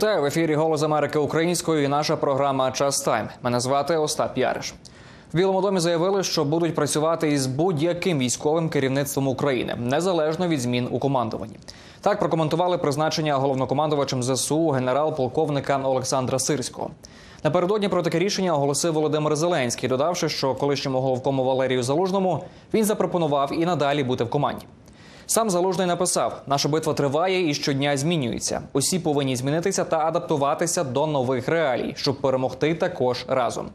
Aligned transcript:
Вітаю 0.00 0.22
в 0.22 0.24
ефірі 0.24 0.54
Голос 0.54 0.82
Америки 0.82 1.18
українською 1.18 1.84
і 1.84 1.88
наша 1.88 2.16
програма 2.16 2.70
Час 2.70 3.00
Тайм. 3.00 3.28
Мене 3.42 3.60
звати 3.60 3.96
Остап 3.96 4.38
Яриш. 4.38 4.74
В 5.32 5.36
Білому 5.36 5.60
домі 5.60 5.80
заявили, 5.80 6.22
що 6.22 6.44
будуть 6.44 6.74
працювати 6.74 7.32
із 7.32 7.46
будь-яким 7.46 8.18
військовим 8.18 8.68
керівництвом 8.68 9.28
України 9.28 9.74
незалежно 9.78 10.48
від 10.48 10.60
змін 10.60 10.88
у 10.90 10.98
командуванні. 10.98 11.56
Так 12.00 12.18
прокоментували 12.18 12.78
призначення 12.78 13.36
головнокомандувачем 13.36 14.22
ЗСУ 14.22 14.68
генерал-полковника 14.68 15.80
Олександра 15.84 16.38
Сирського. 16.38 16.90
Напередодні 17.44 17.88
про 17.88 18.02
таке 18.02 18.18
рішення 18.18 18.54
оголосив 18.54 18.92
Володимир 18.92 19.36
Зеленський, 19.36 19.88
додавши, 19.88 20.28
що 20.28 20.54
колишньому 20.54 21.00
головкому 21.00 21.44
Валерію 21.44 21.82
Залужному 21.82 22.44
він 22.74 22.84
запропонував 22.84 23.52
і 23.52 23.66
надалі 23.66 24.04
бути 24.04 24.24
в 24.24 24.30
команді. 24.30 24.66
Сам 25.30 25.50
залужний 25.50 25.86
написав: 25.86 26.42
наша 26.46 26.68
битва 26.68 26.94
триває 26.94 27.50
і 27.50 27.54
щодня 27.54 27.96
змінюється. 27.96 28.62
Усі 28.72 28.98
повинні 28.98 29.36
змінитися 29.36 29.84
та 29.84 29.98
адаптуватися 29.98 30.84
до 30.84 31.06
нових 31.06 31.48
реалій, 31.48 31.92
щоб 31.96 32.20
перемогти 32.20 32.74
також 32.74 33.24
разом. 33.28 33.68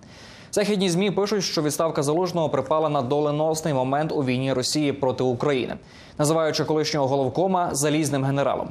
Західні 0.52 0.90
змі 0.90 1.12
пишуть, 1.12 1.44
що 1.44 1.62
відставка 1.62 2.04
залужного 2.04 2.50
припала 2.50 2.90
на 2.90 3.02
доленосний 3.02 3.74
момент 3.74 4.12
у 4.12 4.24
війні 4.24 4.54
Росії 4.54 4.94
проти 4.94 5.24
України, 5.24 5.76
називаючи 6.18 6.64
колишнього 6.64 7.08
головкома 7.08 7.70
залізним 7.72 8.24
генералом. 8.24 8.70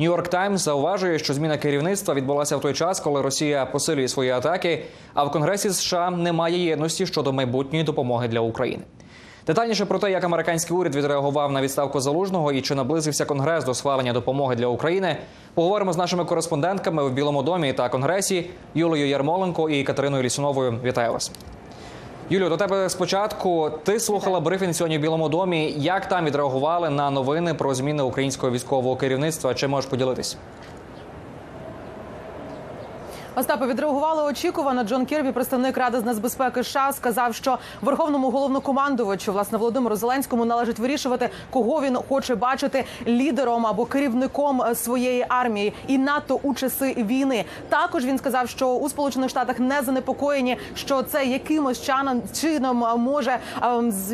Нью-Йорк 0.00 0.28
Таймс 0.28 0.64
зауважує, 0.64 1.18
що 1.18 1.34
зміна 1.34 1.58
керівництва 1.58 2.14
відбулася 2.14 2.56
в 2.56 2.60
той 2.60 2.74
час, 2.74 3.00
коли 3.00 3.22
Росія 3.22 3.66
посилює 3.66 4.08
свої 4.08 4.30
атаки, 4.30 4.84
а 5.14 5.24
в 5.24 5.32
Конгресі 5.32 5.70
США 5.70 6.10
немає 6.10 6.64
єдності 6.64 7.06
щодо 7.06 7.32
майбутньої 7.32 7.84
допомоги 7.84 8.28
для 8.28 8.40
України. 8.40 8.82
Детальніше 9.50 9.84
про 9.84 9.98
те, 9.98 10.10
як 10.10 10.24
американський 10.24 10.76
уряд 10.76 10.94
відреагував 10.94 11.52
на 11.52 11.62
відставку 11.62 12.00
залужного 12.00 12.52
і 12.52 12.60
чи 12.60 12.74
наблизився 12.74 13.24
конгрес 13.24 13.64
до 13.64 13.74
схвалення 13.74 14.12
допомоги 14.12 14.56
для 14.56 14.66
України, 14.66 15.16
поговоримо 15.54 15.92
з 15.92 15.96
нашими 15.96 16.24
кореспондентками 16.24 17.04
в 17.04 17.12
Білому 17.12 17.42
домі 17.42 17.72
та 17.72 17.88
Конгресі 17.88 18.50
Юлією 18.74 19.08
Ярмоленко 19.08 19.70
і 19.70 19.82
Катериною 19.82 20.22
Лісуновою. 20.22 20.78
Вітаю 20.84 21.12
вас. 21.12 21.32
Юлію, 22.30 22.48
до 22.48 22.56
тебе 22.56 22.88
спочатку. 22.88 23.70
Ти 23.84 24.00
слухала 24.00 24.40
брифінг 24.40 24.74
сьогодні 24.74 24.98
в 24.98 25.00
Білому 25.00 25.28
домі. 25.28 25.74
Як 25.78 26.08
там 26.08 26.24
відреагували 26.24 26.90
на 26.90 27.10
новини 27.10 27.54
про 27.54 27.74
зміни 27.74 28.02
українського 28.02 28.52
військового 28.52 28.96
керівництва? 28.96 29.54
Чи 29.54 29.66
можеш 29.66 29.90
поділитись? 29.90 30.36
Остапе 33.40 33.66
відреагували 33.66 34.22
очікувано. 34.22 34.84
Джон 34.84 35.06
Кірбі, 35.06 35.32
представник 35.32 35.76
ради 35.76 36.00
з 36.00 36.04
нацбезпеки 36.04 36.64
США, 36.64 36.92
сказав, 36.92 37.34
що 37.34 37.58
верховному 37.82 38.30
головнокомандувачу 38.30 39.32
власне 39.32 39.58
Володимиру 39.58 39.96
Зеленському 39.96 40.44
належить 40.44 40.78
вирішувати, 40.78 41.30
кого 41.50 41.80
він 41.80 41.96
хоче 41.96 42.34
бачити 42.34 42.84
лідером 43.06 43.66
або 43.66 43.84
керівником 43.84 44.62
своєї 44.74 45.26
армії 45.28 45.72
і 45.86 45.98
НАТО 45.98 46.40
у 46.42 46.54
часи 46.54 46.94
війни. 46.98 47.44
Також 47.68 48.04
він 48.04 48.18
сказав, 48.18 48.48
що 48.48 48.68
у 48.68 48.88
Сполучених 48.88 49.30
Штатах 49.30 49.58
не 49.58 49.82
занепокоєні, 49.82 50.56
що 50.74 51.02
це 51.02 51.24
якимось 51.24 51.90
чином 52.40 52.84
може 52.96 53.38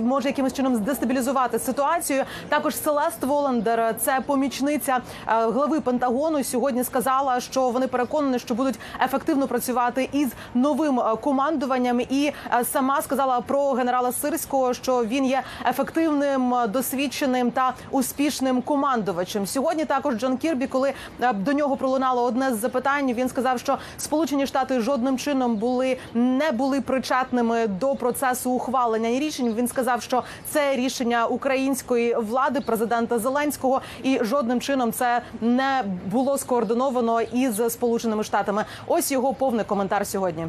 може 0.02 0.28
якимось 0.28 0.52
чином 0.52 0.77
здестабілізувати 0.77 1.58
ситуацію. 1.58 2.24
Також 2.48 2.77
Селест 2.77 3.24
Воландер, 3.24 3.94
це 4.00 4.20
помічниця 4.27 4.98
глави 5.27 5.80
Пентагону. 5.80 6.44
Сьогодні 6.44 6.84
сказала, 6.84 7.41
що 7.41 7.70
вони 7.70 7.86
переконані, 7.86 8.38
що 8.38 8.54
будуть 8.54 8.78
ефективно 9.17 9.48
працювати 9.48 10.09
із 10.12 10.28
новим 10.55 11.00
командуванням, 11.20 12.00
і 12.00 12.33
сама 12.72 13.03
сказала 13.03 13.41
про 13.41 13.72
генерала 13.72 14.12
Сирського, 14.12 14.75
що 14.75 15.05
він 15.05 15.25
є 15.25 15.42
ефективним, 15.69 16.54
досвідченим 16.69 17.50
та 17.50 17.75
успішним 17.91 18.62
командувачем. 18.62 19.47
Сьогодні 19.47 19.84
також 19.84 20.15
Джон 20.15 20.37
Кірбі, 20.37 20.66
коли 20.66 20.93
до 21.34 21.53
нього 21.53 21.77
пролунало 21.77 22.22
одне 22.22 22.54
з 22.54 22.59
запитань, 22.59 23.12
він 23.12 23.28
сказав, 23.28 23.60
що 23.60 23.78
Сполучені 23.99 24.47
Штати 24.47 24.81
жодним 24.81 25.19
чином 25.19 25.56
були 25.56 25.98
не 26.15 26.53
були 26.53 26.81
причетними 26.81 27.66
до 27.66 27.94
процесу 27.94 28.50
ухвалення 28.50 29.09
рішень. 29.09 29.54
Він 29.54 29.69
сказав, 29.69 30.03
що 30.03 30.22
це 30.50 30.77
рішення 30.77 31.27
української 31.27 32.15
влади, 32.15 32.60
президента 32.60 33.19
Зеленського, 33.19 33.81
і 34.03 34.19
жодним 34.22 34.60
чином 34.60 34.93
це 34.93 35.22
не 35.41 35.84
було 36.06 36.38
скоординовано 36.38 37.21
із 37.21 37.56
Сполученими 37.69 38.25
Штатами. 38.25 38.65
Ось 38.99 39.12
його 39.12 39.34
повний 39.34 39.65
коментар 39.65 40.07
сьогодні. 40.07 40.47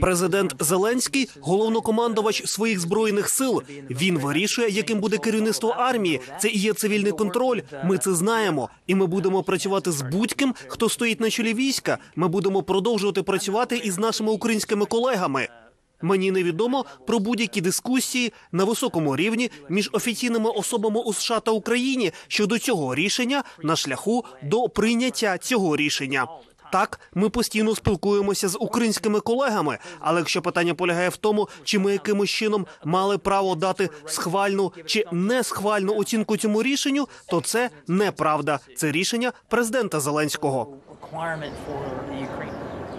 Президент 0.00 0.54
Зеленський 0.60 1.30
головнокомандувач 1.40 2.48
своїх 2.48 2.80
збройних 2.80 3.28
сил. 3.28 3.62
Він 3.90 4.18
вирішує, 4.18 4.70
яким 4.70 5.00
буде 5.00 5.18
керівництво 5.18 5.68
армії. 5.68 6.20
Це 6.38 6.48
і 6.48 6.58
є 6.58 6.72
цивільний 6.72 7.12
контроль. 7.12 7.60
Ми 7.84 7.98
це 7.98 8.14
знаємо, 8.14 8.68
і 8.86 8.94
ми 8.94 9.06
будемо 9.06 9.42
працювати 9.42 9.92
з 9.92 10.02
будь-ким, 10.02 10.54
хто 10.68 10.88
стоїть 10.88 11.20
на 11.20 11.30
чолі 11.30 11.54
війська. 11.54 11.98
Ми 12.16 12.28
будемо 12.28 12.62
продовжувати 12.62 13.22
працювати 13.22 13.76
із 13.76 13.98
нашими 13.98 14.32
українськими 14.32 14.86
колегами. 14.86 15.48
Мені 16.02 16.30
невідомо 16.30 16.84
про 17.06 17.18
будь-які 17.18 17.60
дискусії 17.60 18.32
на 18.52 18.64
високому 18.64 19.16
рівні 19.16 19.50
між 19.68 19.90
офіційними 19.92 20.50
особами 20.50 21.00
у 21.00 21.12
США 21.12 21.40
та 21.40 21.50
Україні 21.50 22.12
щодо 22.28 22.58
цього 22.58 22.94
рішення 22.94 23.44
на 23.62 23.76
шляху 23.76 24.24
до 24.42 24.68
прийняття 24.68 25.38
цього 25.38 25.76
рішення. 25.76 26.26
Так, 26.72 27.00
ми 27.14 27.28
постійно 27.28 27.74
спілкуємося 27.74 28.48
з 28.48 28.56
українськими 28.60 29.20
колегами. 29.20 29.78
Але 30.00 30.18
якщо 30.20 30.42
питання 30.42 30.74
полягає 30.74 31.08
в 31.08 31.16
тому, 31.16 31.48
чи 31.64 31.78
ми 31.78 31.92
якимось 31.92 32.30
чином 32.30 32.66
мали 32.84 33.18
право 33.18 33.54
дати 33.54 33.90
схвальну 34.06 34.72
чи 34.86 35.04
не 35.12 35.42
схвальну 35.42 35.96
оцінку 35.96 36.36
цьому 36.36 36.62
рішенню, 36.62 37.08
то 37.26 37.40
це 37.40 37.70
неправда. 37.88 38.58
Це 38.76 38.92
рішення 38.92 39.32
президента 39.48 40.00
Зеленського. 40.00 40.68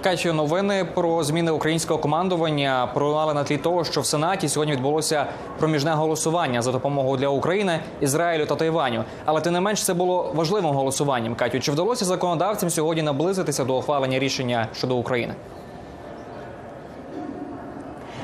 Качі 0.08 0.32
новини 0.32 0.86
про 0.94 1.24
зміни 1.24 1.52
українського 1.52 2.00
командування 2.00 2.90
пролунали 2.94 3.34
на 3.34 3.44
тлі 3.44 3.58
того, 3.58 3.84
що 3.84 4.02
в 4.02 4.06
Сенаті 4.06 4.50
сьогодні 4.50 4.74
відбулося 4.74 5.26
проміжне 5.60 5.92
голосування 5.92 6.62
за 6.62 6.72
допомогою 6.72 7.18
для 7.18 7.28
України, 7.28 7.80
Ізраїлю 8.02 8.46
та 8.46 8.56
Тайваню. 8.56 9.04
Але 9.26 9.42
тим 9.42 9.54
не 9.54 9.62
менш 9.62 9.84
це 9.84 9.94
було 9.94 10.32
важливим 10.36 10.76
голосуванням. 10.76 11.36
Катю, 11.36 11.60
чи 11.60 11.72
вдалося 11.72 12.06
законодавцям 12.06 12.70
сьогодні 12.70 13.04
наблизитися 13.04 13.66
до 13.66 13.78
ухвалення 13.78 14.20
рішення 14.20 14.68
щодо 14.74 14.96
України? 14.96 15.34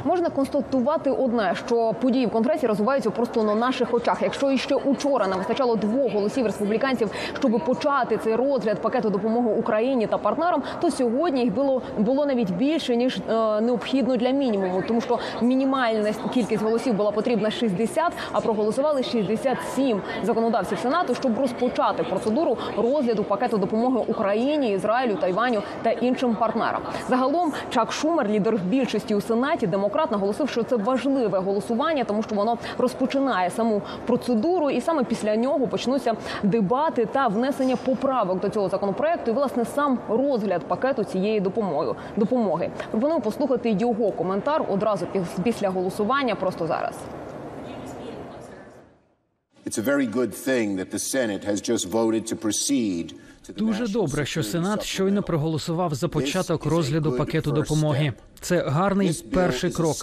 Можна 0.06 0.30
констатувати 0.30 1.12
одне, 1.12 1.54
що 1.66 1.94
події 2.02 2.26
в 2.26 2.32
конгресі 2.32 2.68
розвиваються 2.68 3.10
просто 3.10 3.44
на 3.44 3.56
наших 3.56 3.94
очах. 3.94 4.22
Якщо 4.22 4.52
іще 4.52 4.76
учора 4.76 5.28
не 5.28 5.36
вистачало 5.36 5.76
двох 5.76 6.14
голосів 6.14 6.46
республіканців, 6.46 7.12
щоб 7.40 7.66
почати 7.66 8.18
цей 8.18 8.36
розгляд 8.36 8.82
пакету 8.82 9.10
допомоги 9.10 9.50
Україні 9.60 10.08
та 10.08 10.18
партнерам, 10.18 10.64
то 10.82 10.92
сьогодні 10.92 11.42
їх 11.42 11.54
було 11.54 11.82
було 11.98 12.26
навіть 12.26 12.52
більше 12.52 12.96
ніж 12.96 13.18
е, 13.18 13.62
необхідно 13.62 14.18
для 14.18 14.30
мінімуму, 14.30 14.84
тому 14.88 15.02
що 15.02 15.20
мінімальна 15.42 16.14
кількість 16.34 16.64
голосів 16.64 16.94
була 16.94 17.12
потрібна 17.12 17.52
60, 17.52 18.14
а 18.32 18.42
проголосували 18.42 19.04
67 19.04 20.02
законодавців 20.24 20.80
сенату, 20.80 21.16
щоб 21.16 21.40
розпочати 21.40 22.04
процедуру 22.04 22.58
розгляду 22.78 23.24
пакету 23.24 23.58
допомоги 23.58 24.04
Україні, 24.08 24.72
Ізраїлю, 24.72 25.16
Тайваню 25.16 25.62
та 25.82 25.92
іншим 25.92 26.36
партнерам. 26.36 26.82
Загалом 27.10 27.54
Чак 27.70 27.92
Шумер, 27.92 28.30
лідер 28.30 28.58
більшості 28.58 29.16
у 29.16 29.22
сенаті, 29.22 29.68
демократ 29.68 29.93
наголосив, 30.12 30.50
що 30.50 30.64
це 30.64 30.76
важливе 30.76 31.40
голосування, 31.40 32.04
тому 32.04 32.24
що 32.24 32.36
воно 32.36 32.58
розпочинає 32.78 33.50
саму 33.50 33.82
процедуру, 34.06 34.70
і 34.70 34.82
саме 34.82 35.04
після 35.04 35.36
нього 35.36 35.68
почнуться 35.68 36.14
дебати 36.44 37.06
та 37.06 37.28
внесення 37.28 37.76
поправок 37.76 38.40
до 38.40 38.50
цього 38.50 38.70
законопроекту. 38.70 39.32
І 39.32 39.34
власне 39.34 39.66
сам 39.66 40.00
розгляд 40.10 40.62
пакету 40.64 41.04
цієї 41.04 41.40
допомоги. 41.40 41.96
Допомоги 42.18 42.70
пропоную 42.92 43.22
послухати 43.22 43.70
його 43.70 44.12
коментар 44.12 44.66
одразу 44.70 45.08
після 45.44 45.70
голосування. 45.70 46.36
Просто 46.36 46.68
зараз. 46.68 46.96
It's 49.66 49.78
a 49.78 49.82
very 49.94 50.08
good 50.20 50.34
thing 50.48 50.76
that 50.80 50.90
the 50.92 51.00
Senate 51.14 51.44
has 51.52 51.60
just 51.72 51.84
voted 51.90 52.24
to 52.32 52.36
proceed 52.36 53.06
Дуже 53.58 53.88
добре, 53.88 54.26
що 54.26 54.44
Сенат 54.44 54.84
щойно 54.84 55.24
проголосував 55.24 55.96
за 55.96 56.08
початок 56.08 56.66
розгляду 56.66 57.12
пакету 57.12 57.52
допомоги. 57.52 58.14
Це 58.44 58.64
гарний 58.68 59.24
перший 59.34 59.72
крок. 59.72 59.96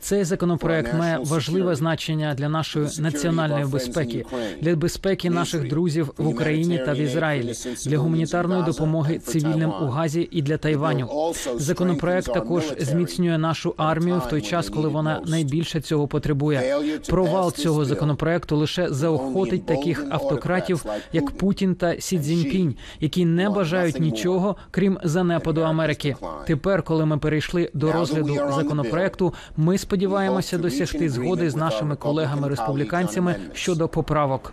Цей 0.00 0.24
законопроект 0.24 0.94
має 0.94 1.18
важливе 1.18 1.74
значення 1.74 2.34
для 2.34 2.48
нашої 2.48 2.88
національної 2.98 3.64
безпеки, 3.64 4.24
для 4.60 4.76
безпеки 4.76 5.30
наших 5.30 5.68
друзів 5.68 6.12
в 6.18 6.28
Україні 6.28 6.78
та 6.78 6.92
в 6.92 6.96
Ізраїлі, 6.96 7.52
для 7.86 7.98
гуманітарної 7.98 8.64
допомоги 8.64 9.18
цивільним 9.18 9.70
у 9.82 9.86
Газі 9.86 10.28
і 10.30 10.42
для 10.42 10.56
Тайваню. 10.56 11.32
Законопроект 11.56 12.26
також 12.26 12.64
зміцнює 12.78 13.38
нашу 13.38 13.74
армію 13.76 14.18
в 14.26 14.28
той 14.28 14.40
час, 14.40 14.68
коли 14.68 14.88
вона 14.88 15.22
найбільше 15.26 15.80
цього 15.80 16.08
потребує. 16.08 16.76
Провал 17.08 17.52
цього 17.52 17.84
законопроекту 17.84 18.56
лише 18.56 18.88
заохотить 18.88 19.66
таких 19.66 20.04
автократів, 20.10 20.84
як 21.12 21.30
Путін 21.30 21.74
та 21.74 22.00
Сі 22.00 22.18
Цзіньпінь, 22.18 22.76
які 23.00 23.24
не 23.24 23.50
бажають 23.50 24.00
нічого 24.00 24.56
крім 24.70 24.98
занепаду 25.02 25.60
Америки. 25.60 26.16
Тепер, 26.46 26.82
коли 26.82 27.06
ми 27.06 27.18
перейшли 27.18 27.70
до 27.74 27.92
розгляду 27.92 28.34
законопроекту, 28.56 29.34
ми 29.56 29.78
сподіваємося 29.78 30.58
досягти 30.58 31.08
згоди 31.10 31.50
з 31.50 31.56
нашими 31.56 31.96
колегами-республіканцями 31.96 33.36
щодо 33.52 33.88
поправок. 33.88 34.52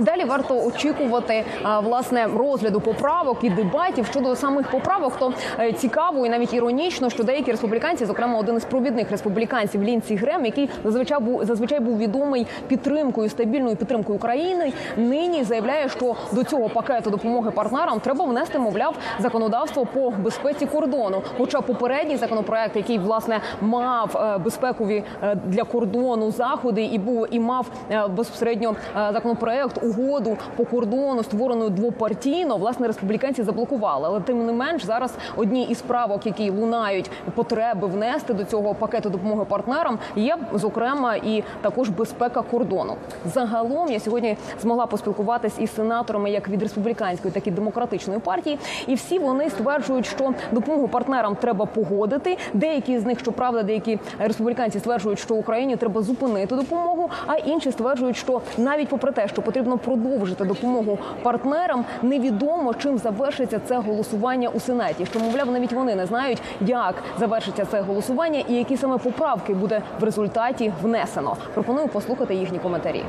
Далі 0.00 0.24
варто 0.24 0.64
очікувати 0.66 1.44
власне 1.82 2.26
розгляду 2.36 2.80
поправок 2.80 3.38
і 3.42 3.50
дебатів 3.50 4.06
щодо 4.06 4.36
самих 4.36 4.70
поправок. 4.70 5.16
То 5.18 5.32
е, 5.58 5.72
цікаво 5.72 6.26
і 6.26 6.28
навіть 6.28 6.54
іронічно, 6.54 7.10
що 7.10 7.24
деякі 7.24 7.50
республіканці, 7.50 8.04
зокрема 8.04 8.38
один 8.38 8.56
із 8.56 8.64
провідних 8.64 9.10
республіканців 9.10 9.82
Лінсі 9.82 10.16
Грем, 10.16 10.44
який 10.44 10.70
зазвичай 10.84 11.20
був 11.20 11.44
зазвичай 11.44 11.80
був 11.80 11.98
відомий 11.98 12.46
підтримкою 12.68 13.28
стабільною 13.28 13.76
підтримкою 13.76 14.16
України, 14.16 14.72
нині 14.96 15.44
заявляє, 15.44 15.88
що 15.88 16.14
до 16.32 16.44
цього 16.44 16.68
пакету 16.68 17.10
допомоги 17.10 17.50
партнерам 17.50 18.00
треба 18.00 18.24
внести, 18.24 18.58
мовляв, 18.58 18.94
законодавство 19.18 19.86
по 19.86 20.10
безпеці 20.10 20.66
кордону. 20.66 21.22
Хоча 21.38 21.60
попередній 21.60 22.16
законопроект, 22.16 22.76
який 22.76 22.98
власне 22.98 23.40
мав 23.60 24.16
е, 24.16 24.38
безпекові 24.38 25.04
е, 25.22 25.34
для 25.46 25.64
кордону 25.64 26.30
заходи, 26.30 26.82
і 26.82 26.98
був 26.98 27.26
і 27.30 27.40
мав 27.40 27.66
е, 27.90 28.06
безпосередньо 28.08 28.74
е, 28.96 29.10
законопроект 29.12 29.82
угоду 29.90 30.36
по 30.56 30.64
кордону, 30.64 31.22
створену 31.22 31.70
двопартійно, 31.70 32.56
власне, 32.56 32.86
республіканці 32.86 33.42
заблокували. 33.42 34.06
Але 34.08 34.20
тим 34.20 34.46
не 34.46 34.52
менш 34.52 34.84
зараз 34.84 35.14
одні 35.36 35.64
із 35.64 35.82
правок, 35.82 36.26
які 36.26 36.50
лунають 36.50 37.10
потреби 37.34 37.86
внести 37.86 38.34
до 38.34 38.44
цього 38.44 38.74
пакету 38.74 39.10
допомоги 39.10 39.44
партнерам, 39.44 39.98
є 40.16 40.36
зокрема 40.52 41.14
і 41.16 41.44
також 41.60 41.88
безпека 41.88 42.42
кордону. 42.42 42.96
Загалом 43.24 43.92
я 43.92 44.00
сьогодні 44.00 44.36
змогла 44.62 44.86
поспілкуватись 44.86 45.58
із 45.58 45.74
сенаторами 45.74 46.30
як 46.30 46.48
від 46.48 46.62
республіканської, 46.62 47.34
так 47.34 47.46
і 47.46 47.50
демократичної 47.50 48.20
партії, 48.20 48.58
і 48.86 48.94
всі 48.94 49.18
вони 49.18 49.50
стверджують, 49.50 50.06
що 50.06 50.34
допомогу 50.52 50.88
партнерам 50.88 51.36
треба 51.36 51.66
погодити. 51.66 52.38
Деякі 52.54 52.98
з 52.98 53.04
них, 53.04 53.20
щоправда, 53.20 53.62
деякі 53.62 53.98
республіканці 54.18 54.78
стверджують, 54.78 55.18
що 55.18 55.34
Україні 55.34 55.76
треба 55.76 56.02
зупинити 56.02 56.56
допомогу, 56.56 57.10
а 57.26 57.36
інші 57.36 57.72
стверджують, 57.72 58.16
що 58.16 58.40
навіть 58.58 58.88
попри 58.88 59.12
те, 59.12 59.28
що 59.28 59.42
потрібно 59.42 59.78
продовжити 59.84 60.44
допомогу 60.44 60.98
партнерам, 61.22 61.84
невідомо 62.02 62.74
чим 62.74 62.98
завершиться 62.98 63.60
це 63.64 63.78
голосування 63.78 64.48
у 64.48 64.60
сенаті. 64.60 65.06
Що 65.06 65.20
мовляв, 65.20 65.50
навіть 65.50 65.72
вони 65.72 65.94
не 65.94 66.06
знають, 66.06 66.42
як 66.60 66.94
завершиться 67.18 67.64
це 67.64 67.80
голосування 67.80 68.42
і 68.48 68.54
які 68.54 68.76
саме 68.76 68.98
поправки 68.98 69.54
буде 69.54 69.82
в 70.00 70.04
результаті 70.04 70.72
внесено. 70.82 71.36
Пропоную 71.54 71.88
послухати 71.88 72.34
їхні 72.34 72.58
коментарі. 72.58 73.04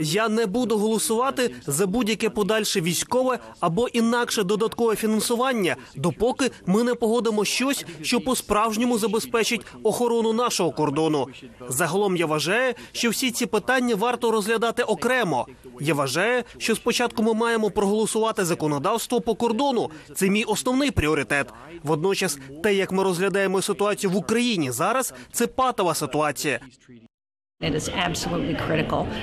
Я 0.00 0.28
не 0.28 0.46
буду 0.46 0.78
голосувати 0.78 1.54
за 1.66 1.86
будь-яке 1.86 2.30
подальше 2.30 2.80
військове 2.80 3.38
або 3.60 3.88
інакше 3.88 4.42
додаткове 4.42 4.96
фінансування, 4.96 5.76
допоки 5.96 6.50
ми 6.66 6.82
не 6.82 6.94
погодимо 6.94 7.44
щось, 7.44 7.86
що 8.02 8.20
по-справжньому 8.20 8.98
забезпечить 8.98 9.66
охорону 9.82 10.32
нашого 10.32 10.70
кордону. 10.70 11.26
Загалом 11.68 12.16
я 12.16 12.26
вважаю, 12.26 12.74
що 12.92 13.10
всі 13.10 13.30
ці 13.30 13.46
питання 13.46 13.94
варто 13.94 14.30
розглядати 14.30 14.82
окремо. 14.82 15.46
Я 15.80 15.94
вважаю, 15.94 16.42
що 16.58 16.74
спочатку 16.76 17.22
ми 17.22 17.34
маємо 17.34 17.70
проголосувати 17.70 18.44
законодавство 18.44 19.20
по 19.20 19.34
кордону. 19.34 19.90
Це 20.14 20.28
мій 20.28 20.44
основний 20.44 20.90
пріоритет. 20.90 21.46
Водночас, 21.82 22.38
те, 22.62 22.74
як 22.74 22.92
ми 22.92 23.02
розглядаємо 23.02 23.62
ситуацію 23.62 24.10
в 24.10 24.16
Україні 24.16 24.70
зараз, 24.70 25.14
це 25.32 25.46
патова 25.46 25.94
ситуація. 25.94 26.60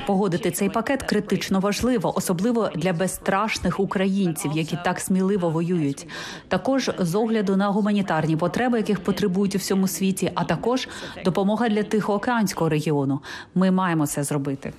Погодити 0.07 0.51
цей 0.51 0.69
пакет 0.69 1.03
критично 1.03 1.59
важливо, 1.59 2.18
особливо 2.18 2.69
для 2.75 2.94
безстрашних 2.94 3.80
українців, 3.80 4.51
які 4.56 4.77
так 4.83 5.00
сміливо 5.00 5.50
воюють. 5.50 6.07
Також 6.47 6.91
з 7.00 7.15
огляду 7.15 7.56
на 7.56 7.68
гуманітарні 7.68 8.38
потреби, 8.38 8.77
яких 8.77 9.00
потребують 9.00 9.56
у 9.56 9.57
всьому 9.57 9.88
світі, 9.88 10.31
а 10.36 10.44
також 10.44 10.88
допомога 11.25 11.69
для 11.69 11.83
Тихоокеанського 11.83 12.69
регіону. 12.69 13.19
Ми 13.56 13.71
маємо 13.71 14.07
це 14.07 14.24
зробити. 14.24 14.74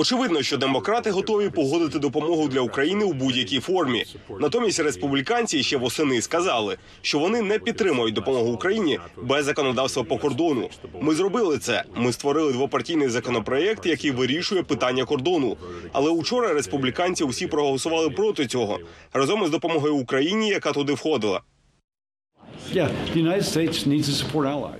Очевидно, 0.00 0.42
що 0.42 0.56
демократи 0.56 1.10
готові 1.10 1.50
погодити 1.50 1.98
допомогу 1.98 2.48
для 2.48 2.60
України 2.60 3.04
у 3.04 3.12
будь-якій 3.12 3.60
формі. 3.60 4.04
Натомість 4.40 4.80
республіканці 4.80 5.62
ще 5.62 5.76
восени 5.76 6.22
сказали, 6.22 6.76
що 7.02 7.18
вони 7.18 7.42
не 7.42 7.58
підтримують 7.58 8.14
допомогу 8.14 8.52
Україні 8.52 8.98
без 9.16 9.44
законодавства 9.44 10.02
по 10.02 10.18
кордону. 10.18 10.68
Ми 11.00 11.14
зробили 11.14 11.58
це. 11.58 11.84
Ми 11.96 12.12
створили 12.12 12.52
двопартійний 12.52 13.08
законопроєкт, 13.08 13.86
який 13.86 14.10
вирішує 14.10 14.62
питання 14.62 15.04
кордону. 15.04 15.56
Але 15.92 16.10
учора 16.10 16.54
республіканці 16.54 17.24
усі 17.24 17.46
проголосували 17.46 18.10
проти 18.10 18.46
цього 18.46 18.78
разом 19.12 19.44
із 19.44 19.50
допомогою 19.50 19.96
Україні, 19.96 20.48
яка 20.48 20.72
туди 20.72 20.92
входила. 20.92 21.40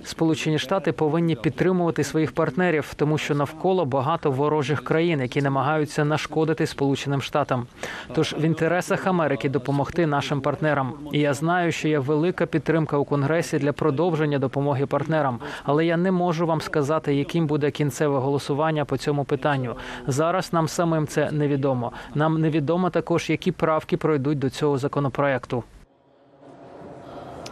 Сполучені 0.03 0.59
Штати 0.59 0.91
повинні 0.91 1.35
підтримувати 1.35 2.03
своїх 2.03 2.31
партнерів, 2.31 2.93
тому 2.95 3.17
що 3.17 3.35
навколо 3.35 3.85
багато 3.85 4.31
ворожих 4.31 4.83
країн, 4.83 5.21
які 5.21 5.41
намагаються 5.41 6.05
нашкодити 6.05 6.67
Сполученим 6.67 7.21
Штатам. 7.21 7.67
Тож 8.13 8.35
в 8.39 8.41
інтересах 8.41 9.07
Америки 9.07 9.49
допомогти 9.49 10.07
нашим 10.07 10.41
партнерам. 10.41 10.93
І 11.11 11.19
я 11.19 11.33
знаю, 11.33 11.71
що 11.71 11.87
є 11.87 11.99
велика 11.99 12.45
підтримка 12.45 12.97
у 12.97 13.05
Конгресі 13.05 13.59
для 13.59 13.73
продовження 13.73 14.39
допомоги 14.39 14.85
партнерам. 14.85 15.39
Але 15.63 15.85
я 15.85 15.97
не 15.97 16.11
можу 16.11 16.47
вам 16.47 16.61
сказати, 16.61 17.15
яким 17.15 17.47
буде 17.47 17.71
кінцеве 17.71 18.19
голосування 18.19 18.85
по 18.85 18.97
цьому 18.97 19.23
питанню. 19.23 19.75
Зараз 20.07 20.53
нам 20.53 20.67
самим 20.67 21.07
це 21.07 21.31
невідомо. 21.31 21.91
Нам 22.15 22.41
невідомо 22.41 22.89
також, 22.89 23.29
які 23.29 23.51
правки 23.51 23.97
пройдуть 23.97 24.39
до 24.39 24.49
цього 24.49 24.77
законопроекту. 24.77 25.63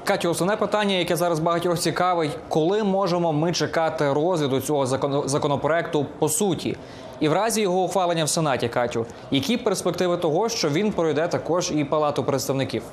Катю, 0.07 0.30
основне 0.30 0.56
питання, 0.56 0.95
яке 0.95 1.15
зараз 1.15 1.39
багатьох 1.39 1.80
цікавить, 1.80 2.31
коли 2.50 2.83
можемо 2.83 3.33
ми 3.33 3.51
чекати 3.51 4.13
розгляду 4.13 4.62
цього 4.62 4.86
закон- 4.86 5.27
законопроекту 5.27 6.06
по 6.19 6.30
суті? 6.30 6.77
І 7.19 7.30
в 7.30 7.33
разі 7.33 7.62
його 7.62 7.83
ухвалення 7.83 8.24
в 8.24 8.30
Сенаті, 8.30 8.68
Катю, 8.69 9.06
які 9.31 9.57
перспективи 9.57 10.18
того, 10.18 10.50
що 10.50 10.69
він 10.69 10.92
пройде 10.92 11.27
також 11.27 11.71
і 11.75 11.83
Палату 11.83 12.24
представників? 12.24 12.83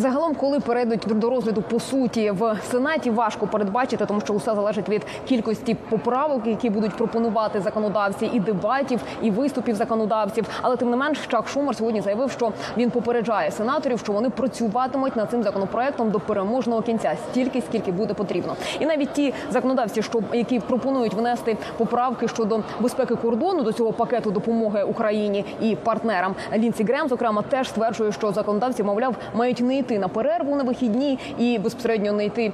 Загалом, 0.00 0.34
коли 0.34 0.60
перейдуть 0.60 1.00
до 1.06 1.30
розгляду 1.30 1.62
по 1.62 1.80
суті 1.80 2.30
в 2.30 2.56
сенаті, 2.70 3.10
важко 3.10 3.46
передбачити, 3.46 4.06
тому 4.06 4.20
що 4.20 4.32
усе 4.32 4.54
залежить 4.54 4.88
від 4.88 5.06
кількості 5.28 5.74
поправок, 5.74 6.46
які 6.46 6.70
будуть 6.70 6.96
пропонувати 6.96 7.60
законодавці, 7.60 8.30
і 8.32 8.40
дебатів, 8.40 9.00
і 9.22 9.30
виступів 9.30 9.74
законодавців. 9.74 10.46
Але 10.62 10.76
тим 10.76 10.90
не 10.90 10.96
менш, 10.96 11.18
Чак 11.28 11.48
Шумер 11.48 11.76
сьогодні 11.76 12.00
заявив, 12.00 12.30
що 12.30 12.52
він 12.76 12.90
попереджає 12.90 13.50
сенаторів, 13.50 13.98
що 13.98 14.12
вони 14.12 14.30
працюватимуть 14.30 15.16
над 15.16 15.30
цим 15.30 15.42
законопроектом 15.42 16.10
до 16.10 16.20
переможного 16.20 16.82
кінця, 16.82 17.16
стільки 17.30 17.60
скільки 17.60 17.92
буде 17.92 18.14
потрібно. 18.14 18.56
І 18.78 18.86
навіть 18.86 19.12
ті 19.12 19.34
законодавці, 19.50 20.02
що 20.02 20.22
які 20.32 20.60
пропонують 20.60 21.14
внести 21.14 21.56
поправки 21.76 22.28
щодо 22.28 22.60
безпеки 22.80 23.14
кордону 23.14 23.62
до 23.62 23.72
цього 23.72 23.92
пакету 23.92 24.30
допомоги 24.30 24.82
Україні 24.82 25.44
і 25.60 25.76
партнерам 25.76 26.34
Лінсі 26.56 26.84
Грем, 26.84 27.08
зокрема, 27.08 27.42
теж 27.42 27.68
стверджує, 27.68 28.12
що 28.12 28.32
законодавці, 28.32 28.82
мовляв, 28.82 29.16
мають 29.34 29.60
не 29.60 29.82
на 29.98 30.08
перерву 30.08 30.56
на 30.56 30.64
вихідні 30.64 31.18
і 31.38 31.58
безпосередньо 31.58 32.12
не 32.12 32.24
йти, 32.24 32.52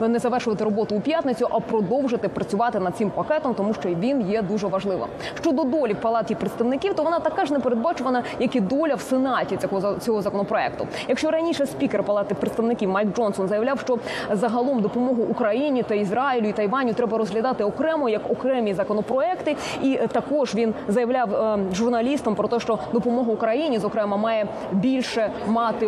е, 0.00 0.08
не 0.08 0.18
завершувати 0.18 0.64
роботу 0.64 0.96
у 0.96 1.00
п'ятницю, 1.00 1.48
а 1.50 1.60
продовжити 1.60 2.28
працювати 2.28 2.80
над 2.80 2.96
цим 2.96 3.10
пакетом, 3.10 3.54
тому 3.54 3.74
що 3.74 3.88
він 3.88 4.30
є 4.30 4.42
дуже 4.42 4.66
важливим. 4.66 5.06
Щодо 5.40 5.64
долі 5.64 5.92
в 5.92 6.00
палаті 6.00 6.34
представників, 6.34 6.94
то 6.94 7.02
вона 7.02 7.20
така 7.20 7.44
ж 7.44 7.52
непередбачувана, 7.52 8.22
як 8.38 8.56
і 8.56 8.60
доля 8.60 8.94
в 8.94 9.00
сенаті 9.00 9.56
цього 9.56 9.94
цього 9.98 10.22
законопроекту. 10.22 10.86
Якщо 11.08 11.30
раніше 11.30 11.66
спікер 11.66 12.02
палати 12.02 12.34
представників 12.34 12.90
Майк 12.90 13.16
Джонсон 13.16 13.48
заявляв, 13.48 13.80
що 13.80 13.98
загалом 14.32 14.80
допомогу 14.80 15.22
Україні 15.22 15.82
та 15.82 15.94
Ізраїлю 15.94 16.48
і 16.48 16.52
Тайваню 16.52 16.92
треба 16.92 17.18
розглядати 17.18 17.64
окремо 17.64 18.08
як 18.08 18.30
окремі 18.30 18.74
законопроекти, 18.74 19.56
і 19.82 19.98
також 20.12 20.54
він 20.54 20.74
заявляв 20.88 21.34
е, 21.34 21.58
журналістам 21.74 22.34
про 22.34 22.48
те, 22.48 22.60
що 22.60 22.78
допомога 22.92 23.32
Україні, 23.32 23.78
зокрема, 23.78 24.16
має 24.16 24.46
більше 24.72 25.30
мати 25.46 25.86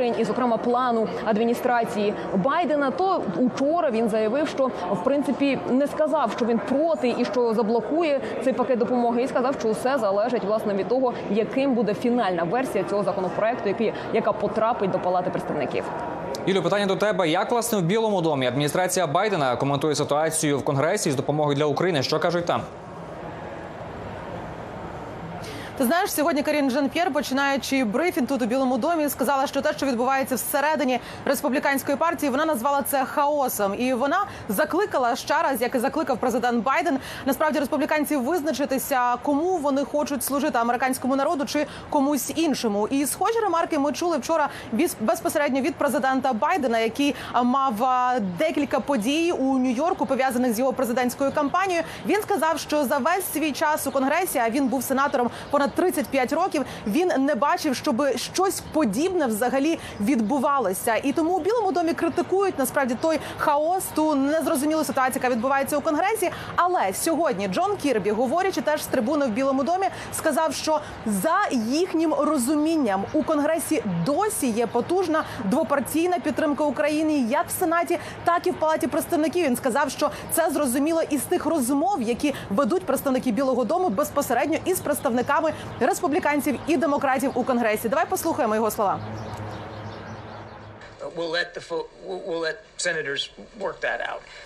обговорень 0.00 0.14
і, 0.20 0.24
зокрема, 0.24 0.56
плану 0.56 1.08
адміністрації 1.24 2.14
Байдена. 2.34 2.90
То 2.90 3.22
учора 3.36 3.90
він 3.90 4.08
заявив, 4.08 4.48
що 4.48 4.66
в 4.92 5.04
принципі 5.04 5.58
не 5.70 5.86
сказав, 5.86 6.32
що 6.36 6.44
він 6.44 6.60
проти 6.68 7.14
і 7.18 7.24
що 7.24 7.54
заблокує 7.54 8.20
цей 8.44 8.52
пакет 8.52 8.78
допомоги, 8.78 9.22
і 9.22 9.28
сказав, 9.28 9.54
що 9.60 9.70
все 9.70 9.98
залежить 9.98 10.44
власне 10.44 10.74
від 10.74 10.88
того, 10.88 11.12
яким 11.30 11.74
буде 11.74 11.94
фінальна 11.94 12.42
версія 12.42 12.84
цього 12.84 13.02
законопроекту, 13.02 13.68
який 13.68 13.92
яка 14.12 14.32
потрапить 14.32 14.90
до 14.90 14.98
палати 14.98 15.30
представників. 15.30 15.84
Юлю, 16.46 16.62
питання 16.62 16.86
до 16.86 16.96
тебе: 16.96 17.28
як 17.28 17.50
власне 17.50 17.78
в 17.78 17.82
Білому 17.82 18.20
домі 18.20 18.46
адміністрація 18.46 19.06
Байдена 19.06 19.56
коментує 19.56 19.94
ситуацію 19.94 20.58
в 20.58 20.64
Конгресі 20.64 21.10
з 21.10 21.14
допомогою 21.14 21.56
для 21.56 21.64
України? 21.64 22.02
Що 22.02 22.18
кажуть 22.18 22.46
там? 22.46 22.60
Ти 25.80 25.86
знаєш, 25.86 26.12
сьогодні 26.12 26.42
Карін 26.42 26.70
Жан-П'єр, 26.70 27.12
починаючи 27.12 27.84
брифінг 27.84 28.28
тут 28.28 28.42
у 28.42 28.46
Білому 28.46 28.78
домі, 28.78 29.08
сказала, 29.08 29.46
що 29.46 29.62
те, 29.62 29.72
що 29.72 29.86
відбувається 29.86 30.34
всередині 30.34 31.00
республіканської 31.24 31.96
партії, 31.96 32.30
вона 32.30 32.44
назвала 32.44 32.82
це 32.82 33.04
хаосом, 33.04 33.74
і 33.78 33.94
вона 33.94 34.24
закликала 34.48 35.16
ще 35.16 35.42
раз, 35.42 35.62
як 35.62 35.74
і 35.74 35.78
закликав 35.78 36.18
президент 36.18 36.64
Байден, 36.64 36.98
насправді 37.26 37.58
республіканців 37.58 38.22
визначитися, 38.22 39.16
кому 39.22 39.56
вони 39.56 39.84
хочуть 39.84 40.24
служити 40.24 40.58
американському 40.58 41.16
народу 41.16 41.44
чи 41.44 41.66
комусь 41.90 42.32
іншому. 42.36 42.88
І 42.88 43.06
схожі 43.06 43.38
ремарки 43.38 43.78
ми 43.78 43.92
чули 43.92 44.18
вчора 44.18 44.48
безпосередньо 45.00 45.60
від 45.60 45.74
президента 45.74 46.32
Байдена, 46.32 46.78
який 46.78 47.14
мав 47.44 47.74
декілька 48.38 48.80
подій 48.80 49.32
у 49.38 49.58
Нью-Йорку 49.58 50.06
пов'язаних 50.06 50.54
з 50.54 50.58
його 50.58 50.72
президентською 50.72 51.32
кампанією. 51.32 51.84
Він 52.06 52.22
сказав, 52.22 52.58
що 52.58 52.84
за 52.84 52.98
весь 52.98 53.32
свій 53.32 53.52
час 53.52 53.86
у 53.86 53.90
конгресі, 53.90 54.38
а 54.38 54.50
він 54.50 54.66
був 54.66 54.82
сенатором 54.82 55.30
понад 55.70 55.94
35 55.94 56.32
років. 56.32 56.64
Він 56.86 57.12
не 57.18 57.34
бачив, 57.34 57.76
щоб 57.76 58.02
щось 58.16 58.62
подібне 58.72 59.26
взагалі 59.26 59.78
відбувалося. 60.00 60.96
І 60.96 61.12
тому 61.12 61.36
у 61.36 61.40
Білому 61.40 61.72
домі 61.72 61.92
критикують 61.92 62.58
насправді 62.58 62.96
той 63.00 63.20
хаос, 63.38 63.84
ту 63.94 64.14
незрозумілу 64.14 64.84
ситуацію, 64.84 65.22
яка 65.22 65.34
відбувається 65.34 65.76
у 65.76 65.80
конгресі. 65.80 66.30
Але 66.56 66.92
сьогодні 66.92 67.48
Джон 67.48 67.76
Кірбі, 67.76 68.10
говорячи 68.10 68.60
теж 68.60 68.82
з 68.82 68.86
трибуни 68.86 69.26
в 69.26 69.30
Білому 69.30 69.62
домі, 69.62 69.86
сказав, 70.14 70.54
що 70.54 70.80
за 71.06 71.36
їхнім 71.50 72.14
розумінням 72.14 73.04
у 73.12 73.22
конгресі 73.22 73.82
досі 74.06 74.46
є 74.46 74.66
потужна 74.66 75.24
двопартійна 75.44 76.18
підтримка 76.18 76.64
України 76.64 77.26
як 77.30 77.48
в 77.48 77.58
сенаті, 77.60 77.98
так 78.24 78.46
і 78.46 78.50
в 78.50 78.54
палаті 78.54 78.86
представників. 78.86 79.46
Він 79.46 79.56
сказав, 79.56 79.90
що 79.90 80.10
це 80.32 80.50
зрозуміло 80.50 81.02
із 81.10 81.22
тих 81.22 81.46
розмов, 81.46 82.02
які 82.02 82.34
ведуть 82.50 82.84
представники 82.84 83.32
Білого 83.32 83.64
Дому 83.64 83.88
безпосередньо 83.88 84.58
із 84.64 84.80
представниками 84.80 85.52
республіканців 85.80 86.58
і 86.66 86.76
демократів 86.76 87.30
у 87.34 87.44
конгресі. 87.44 87.88
Давай 87.88 88.04
послухаємо 88.08 88.54
його 88.54 88.70
слова. 88.70 88.98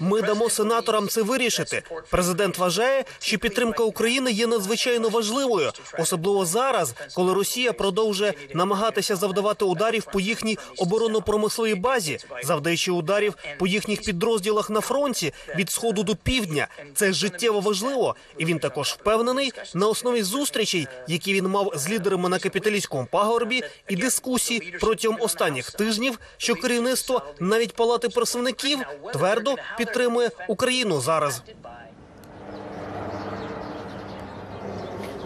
Ми 0.00 0.22
дамо 0.22 0.50
сенаторам 0.50 1.08
це 1.08 1.22
вирішити. 1.22 1.82
Президент 2.10 2.58
вважає, 2.58 3.04
що 3.18 3.38
підтримка 3.38 3.82
України 3.82 4.30
є 4.32 4.46
надзвичайно 4.46 5.08
важливою, 5.08 5.72
особливо 5.98 6.44
зараз, 6.44 6.94
коли 7.14 7.34
Росія 7.34 7.72
продовжує 7.72 8.34
намагатися 8.54 9.16
завдавати 9.16 9.64
ударів 9.64 10.04
по 10.12 10.20
їхній 10.20 10.58
оборонно-промисловій 10.78 11.74
базі, 11.74 12.18
завдаючи 12.44 12.90
ударів 12.90 13.34
по 13.58 13.66
їхніх 13.66 14.02
підрозділах 14.02 14.70
на 14.70 14.80
фронті 14.80 15.32
від 15.56 15.70
сходу 15.70 16.02
до 16.02 16.16
півдня. 16.16 16.68
Це 16.94 17.12
життєво 17.12 17.60
важливо, 17.60 18.16
і 18.38 18.44
він 18.44 18.58
також 18.58 18.88
впевнений 18.88 19.52
на 19.74 19.88
основі 19.88 20.22
зустрічей, 20.22 20.88
які 21.08 21.34
він 21.34 21.46
мав 21.48 21.72
з 21.76 21.88
лідерами 21.88 22.28
на 22.28 22.38
капіталістському 22.38 23.06
пагорбі, 23.10 23.62
і 23.88 23.96
дискусій 23.96 24.60
протягом 24.80 25.18
останніх 25.20 25.70
тижнів, 25.70 26.18
що 26.36 26.53
керівництво 26.54 27.22
навіть 27.40 27.74
палати 27.76 28.08
представників 28.08 28.78
твердо 29.12 29.54
підтримує 29.78 30.30
Україну 30.48 31.00
зараз. 31.00 31.42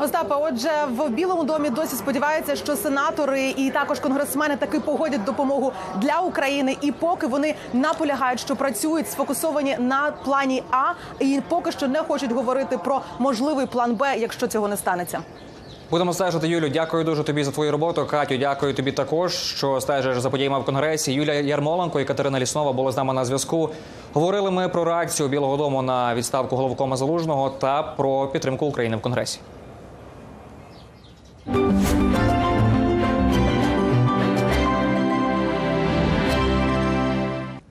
Остапа, 0.01 0.37
отже, 0.37 0.71
в 0.97 1.09
Білому 1.09 1.45
домі 1.45 1.71
досі 1.71 1.97
сподіваються, 1.97 2.57
що 2.57 2.77
сенатори 2.77 3.55
і 3.57 3.71
також 3.71 4.01
конгресмени 4.01 4.57
таки 4.57 4.81
погодять 4.81 5.25
допомогу 5.25 5.73
для 5.97 6.21
України. 6.21 6.77
І 6.81 6.93
поки 6.93 7.27
вони 7.27 7.55
наполягають, 7.73 8.41
що 8.41 8.57
працюють 8.57 9.11
сфокусовані 9.11 9.77
на 9.79 10.13
плані 10.25 10.63
А, 10.71 10.93
і 11.21 11.41
поки 11.49 11.73
що 11.73 11.89
не 11.89 11.99
хочуть 11.99 12.33
говорити 12.33 12.79
про 12.79 13.01
можливий 13.19 13.67
план 13.67 13.95
Б, 13.95 14.17
якщо 14.19 14.47
цього 14.47 14.69
не 14.69 14.77
станеться. 14.77 15.21
Будемо 15.91 16.13
стежити, 16.13 16.49
Юлю. 16.49 16.69
Дякую 16.69 17.05
дуже 17.05 17.25
тобі 17.25 17.45
за 17.45 17.51
твою 17.51 17.73
роботу. 17.73 18.07
Катю, 18.07 18.37
дякую 18.37 18.75
тобі 18.75 18.93
також, 18.93 19.35
що 19.35 19.81
стежиш 19.81 20.21
за 20.21 20.31
подіями 20.31 20.59
в 20.61 20.65
конгресі. 20.65 21.13
Юлія 21.13 21.35
Ярмоленко 21.35 22.01
і 22.01 22.05
Катерина 22.05 22.41
Ліснова 22.41 22.73
були 22.73 22.93
з 22.93 22.97
нами 22.97 23.13
на 23.13 23.25
зв'язку. 23.25 23.71
Говорили 24.13 24.51
ми 24.51 24.69
про 24.69 24.85
реакцію 24.85 25.29
Білого 25.29 25.57
Дому 25.57 25.83
на 25.83 26.15
відставку 26.15 26.57
головкома 26.57 26.97
Залужного 26.97 27.51
та 27.51 27.83
про 27.83 28.27
підтримку 28.27 28.67
України 28.67 28.97
в 28.97 29.01
конгресі. 29.01 29.41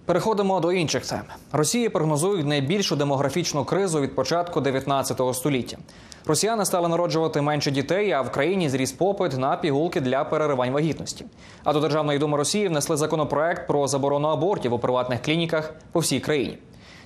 Переходимо 0.08 0.60
до 0.60 0.72
інших 0.72 1.06
тем. 1.06 1.22
Росії 1.52 1.90
прогнозують 1.90 2.46
найбільшу 2.46 2.96
демографічну 2.96 3.66
кризу 3.66 4.02
від 4.02 4.16
початку 4.16 4.62
19 4.62 5.22
століття. 5.34 5.78
Росіяни 6.26 6.66
стали 6.66 6.88
народжувати 6.88 7.42
менше 7.42 7.72
дітей, 7.72 8.12
а 8.12 8.22
в 8.22 8.32
країні 8.32 8.70
зріс 8.70 8.92
попит 8.92 9.38
на 9.38 9.58
пігулки 9.58 10.02
для 10.02 10.24
переривань 10.24 10.72
вагітності. 10.72 11.26
А 11.64 11.74
до 11.74 11.80
Державної 11.80 12.20
думи 12.20 12.38
Росії 12.38 12.68
внесли 12.68 12.98
законопроект 12.98 13.68
про 13.68 13.88
заборону 13.88 14.28
абортів 14.28 14.74
у 14.74 14.80
приватних 14.80 15.22
клініках 15.22 15.74
по 15.92 16.00
всій 16.00 16.20
країні. 16.20 16.58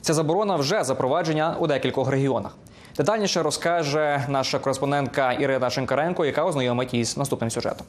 Ця 0.02 0.14
заборона 0.14 0.56
вже 0.56 0.84
запроваджена 0.84 1.56
у 1.60 1.68
декількох 1.68 2.10
регіонах. 2.10 2.56
Детальніше 2.98 3.44
розкаже 3.44 4.26
наша 4.30 4.60
кореспондентка 4.60 5.34
Ірина 5.34 5.70
Шинкаренко, 5.70 6.26
яка 6.26 6.46
ознайомить 6.46 6.94
із 6.94 7.18
наступним 7.18 7.50
сюжетом. 7.50 7.88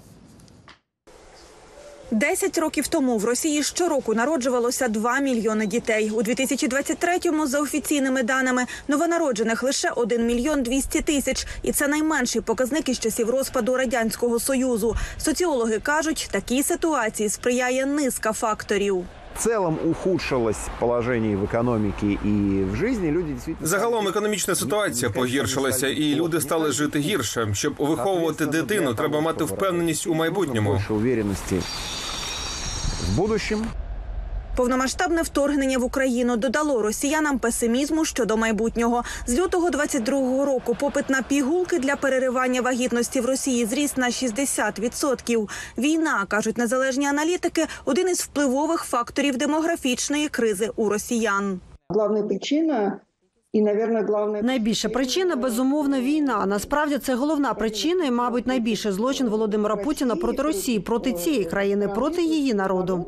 Десять 2.12 2.58
років 2.58 2.88
тому 2.88 3.18
в 3.18 3.24
Росії 3.24 3.62
щороку 3.62 4.14
народжувалося 4.14 4.88
2 4.88 5.18
мільйони 5.18 5.66
дітей. 5.66 6.10
У 6.10 6.22
2023-му, 6.22 7.46
за 7.46 7.60
офіційними 7.60 8.22
даними, 8.22 8.64
новонароджених 8.88 9.62
лише 9.62 9.90
1 9.90 10.26
мільйон 10.26 10.62
200 10.62 11.00
тисяч. 11.00 11.46
І 11.62 11.72
це 11.72 11.88
найменший 11.88 12.42
показник 12.42 12.88
із 12.88 12.98
часів 12.98 13.30
розпаду 13.30 13.76
Радянського 13.76 14.40
Союзу. 14.40 14.96
Соціологи 15.18 15.78
кажуть, 15.78 16.28
такій 16.30 16.62
ситуації 16.62 17.28
сприяє 17.28 17.86
низка 17.86 18.32
факторів. 18.32 19.04
В 19.34 19.38
целом 19.42 19.78
ухудшилось 19.84 20.68
положение 20.78 21.36
в 21.36 21.44
економіці 21.44 22.18
і 22.24 22.64
в 22.72 22.76
житті, 22.76 23.10
Люди 23.10 23.32
дійсно... 23.32 23.54
Загалом 23.60 24.08
економічна 24.08 24.54
ситуація 24.54 25.10
погіршилася, 25.10 25.88
і 25.88 26.14
люди 26.14 26.40
стали 26.40 26.72
жити 26.72 26.98
гірше. 26.98 27.48
Щоб 27.52 27.74
виховувати 27.78 28.46
дитину, 28.46 28.94
треба 28.94 29.20
мати 29.20 29.44
впевненість 29.44 30.06
у 30.06 30.14
майбутньому. 30.14 30.74
Більше 30.74 30.92
уверенности 30.92 31.56
в 33.08 33.16
будущем. 33.16 33.66
Повномасштабне 34.56 35.22
вторгнення 35.22 35.78
в 35.78 35.84
Україну 35.84 36.36
додало 36.36 36.82
росіянам 36.82 37.38
песимізму 37.38 38.04
щодо 38.04 38.36
майбутнього. 38.36 39.02
З 39.26 39.38
лютого 39.38 39.70
22-го 39.70 40.44
року 40.44 40.76
попит 40.80 41.10
на 41.10 41.22
пігулки 41.22 41.78
для 41.78 41.96
переривання 41.96 42.60
вагітності 42.60 43.20
в 43.20 43.26
Росії 43.26 43.64
зріс 43.64 43.96
на 43.96 44.06
60%. 44.06 45.48
Війна, 45.78 46.26
кажуть 46.28 46.58
незалежні 46.58 47.06
аналітики, 47.06 47.66
один 47.84 48.08
із 48.08 48.20
впливових 48.20 48.80
факторів 48.80 49.36
демографічної 49.36 50.28
кризи 50.28 50.70
у 50.76 50.88
росіян. 50.88 51.60
Главная 51.88 52.22
причина 52.24 53.00
і, 53.52 53.62
наверное, 53.62 54.02
главне 54.02 54.42
найбільша 54.42 54.88
причина 54.88 55.36
безумовно 55.36 56.00
війна. 56.00 56.46
Насправді 56.46 56.98
це 56.98 57.14
головна 57.14 57.54
причина, 57.54 58.04
і, 58.04 58.10
мабуть, 58.10 58.46
найбільший 58.46 58.92
злочин 58.92 59.28
Володимира 59.28 59.76
Путіна 59.76 60.16
проти 60.16 60.42
Росії, 60.42 60.80
проти 60.80 61.12
цієї 61.12 61.44
країни, 61.44 61.88
проти 61.88 62.22
її 62.22 62.54
народу. 62.54 63.06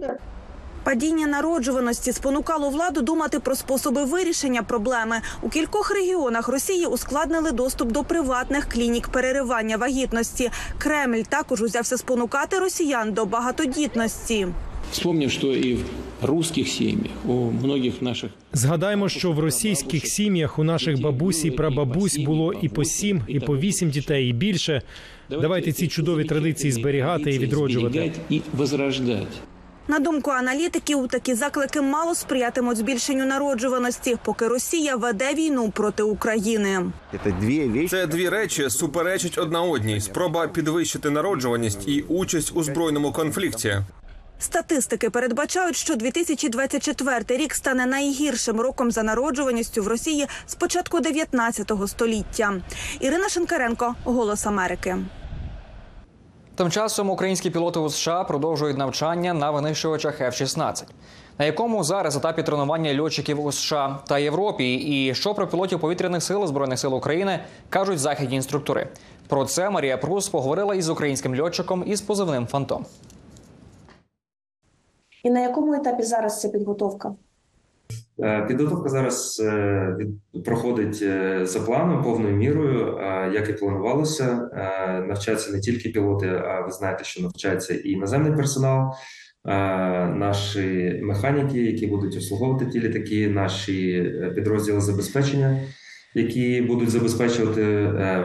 Падіння 0.85 1.27
народжуваності 1.27 2.13
спонукало 2.13 2.71
владу 2.71 3.03
думати 3.03 3.39
про 3.41 3.55
способи 3.55 4.05
вирішення 4.05 4.63
проблеми. 4.63 5.17
У 5.43 5.49
кількох 5.49 5.91
регіонах 5.95 6.49
Росії 6.49 6.87
ускладнили 6.87 7.53
доступ 7.53 7.93
до 7.93 8.05
приватних 8.05 8.69
клінік 8.69 9.09
переривання 9.09 9.77
вагітності. 9.77 10.51
Кремль 10.79 11.23
також 11.29 11.63
узявся 11.63 11.97
спонукати 11.97 12.59
росіян 12.59 13.13
до 13.13 13.25
багатодітності. 13.25 14.47
Вспомнив, 14.93 15.31
що 15.31 15.47
і 15.47 15.75
в 15.75 15.81
русських 16.23 16.69
сім'ях 16.69 17.13
у 17.29 17.33
многих 17.33 18.03
наших 18.03 18.31
Згадаємо, 18.53 19.09
що 19.09 19.33
в 19.33 19.39
російських 19.39 20.07
сім'ях 20.07 20.59
у 20.59 20.65
наших 20.65 21.01
бабусь 21.01 21.45
і 21.45 21.51
прабабусь 21.51 22.19
було 22.19 22.53
і 22.53 22.69
по 22.69 22.85
сім, 22.85 23.23
і 23.29 23.41
по 23.41 23.57
вісім 23.57 23.91
дітей, 23.91 24.29
і 24.29 24.33
більше. 24.33 24.83
Давайте 25.31 25.73
ці 25.73 25.89
чудові 25.89 26.25
традиції 26.25 26.73
зберігати 26.73 27.31
і 27.31 27.39
відроджувати. 27.39 28.13
і 28.31 28.41
возрождати. 28.53 29.27
На 29.89 29.99
думку 29.99 30.31
аналітиків, 30.31 31.09
такі 31.09 31.35
заклики 31.35 31.81
мало 31.81 32.15
сприятимуть 32.15 32.77
збільшенню 32.77 33.27
народжуваності, 33.27 34.17
поки 34.25 34.49
Росія 34.49 34.97
веде 34.97 35.35
війну 35.35 35.71
проти 35.71 36.03
України. 36.03 36.83
Це 37.91 38.07
дві 38.07 38.29
речі 38.29 38.71
суперечать 38.71 39.39
одна 39.39 39.63
одній: 39.63 40.01
спроба 40.01 40.49
підвищити 40.49 41.11
народжуваність 41.11 41.89
і 41.89 42.03
участь 42.03 42.53
у 42.55 42.63
збройному 42.63 43.13
конфлікті. 43.13 43.77
Статистики 44.39 45.11
передбачають, 45.11 45.77
що 45.77 45.97
2024 45.97 47.25
рік 47.29 47.55
стане 47.55 47.87
найгіршим 47.87 48.61
роком 48.61 48.91
за 48.91 49.03
народжуваністю 49.03 49.83
в 49.83 49.89
Росії 49.89 50.27
з 50.47 50.55
початку 50.55 51.01
19 51.01 51.73
століття. 51.87 52.55
Ірина 53.01 53.29
Шинкаренко, 53.29 53.95
Голос 54.05 54.47
Америки. 54.47 54.97
Тим 56.57 56.71
часом 56.71 57.11
українські 57.11 57.51
пілоти 57.51 57.79
у 57.79 57.91
США 57.91 58.25
продовжують 58.25 58.79
навчання 58.79 59.35
на 59.35 59.51
винищувачах 59.51 60.21
F-16, 60.21 60.85
на 61.39 61.45
якому 61.45 61.85
зараз 61.85 62.17
етапі 62.17 62.43
тренування 62.43 63.03
льотчиків 63.03 63.45
у 63.45 63.53
США 63.53 63.99
та 64.07 64.19
Європі. 64.19 64.75
І 64.75 65.15
що 65.15 65.35
про 65.35 65.47
пілотів 65.49 65.81
повітряних 65.81 66.23
сил 66.23 66.47
збройних 66.47 66.79
сил 66.79 66.95
України 66.95 67.41
кажуть 67.69 67.99
західні 67.99 68.37
інструктори. 68.37 68.89
Про 69.29 69.45
це 69.45 69.71
Марія 69.71 69.97
Прус 69.97 70.29
поговорила 70.29 70.75
із 70.75 70.89
українським 70.89 71.41
льотчиком 71.41 71.85
із 71.87 72.01
позивним 72.01 72.47
Фантом. 72.47 72.87
І 75.23 75.31
на 75.31 75.41
якому 75.41 75.75
етапі 75.75 76.03
зараз 76.03 76.41
ця 76.41 76.49
підготовка? 76.49 77.15
Е, 78.21 78.43
Підготовка 78.49 78.89
зараз 78.89 79.43
е, 79.45 79.97
проходить 80.45 80.99
е, 81.03 81.41
за 81.47 81.61
планом 81.61 82.03
повною 82.03 82.37
мірою, 82.37 82.99
як 83.35 83.51
і 83.51 83.53
планувалося. 83.53 84.49
Навчаються 85.09 85.53
не 85.53 85.61
тільки 85.61 85.89
пілоти, 85.89 86.29
а 86.29 86.61
ви 86.61 86.71
знаєте, 86.71 87.05
що 87.05 87.23
навчається 87.23 87.75
і 87.75 87.91
іноземний 87.91 88.33
персонал, 88.33 88.93
наші 90.17 91.01
механіки, 91.03 91.63
які 91.63 91.87
будуть 91.87 92.17
обслуговувати 92.17 92.67
ті 92.67 92.81
літаки, 92.81 93.29
наші 93.29 94.13
підрозділи 94.35 94.81
забезпечення, 94.81 95.61
які 96.15 96.61
будуть 96.61 96.91
забезпечувати 96.91 97.63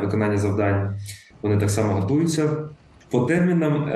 виконання 0.01 0.38
завдань. 0.38 1.00
Вони 1.41 1.58
так 1.58 1.69
само 1.69 1.93
готуються. 1.93 2.50
По 3.12 3.19
термінам, 3.19 3.91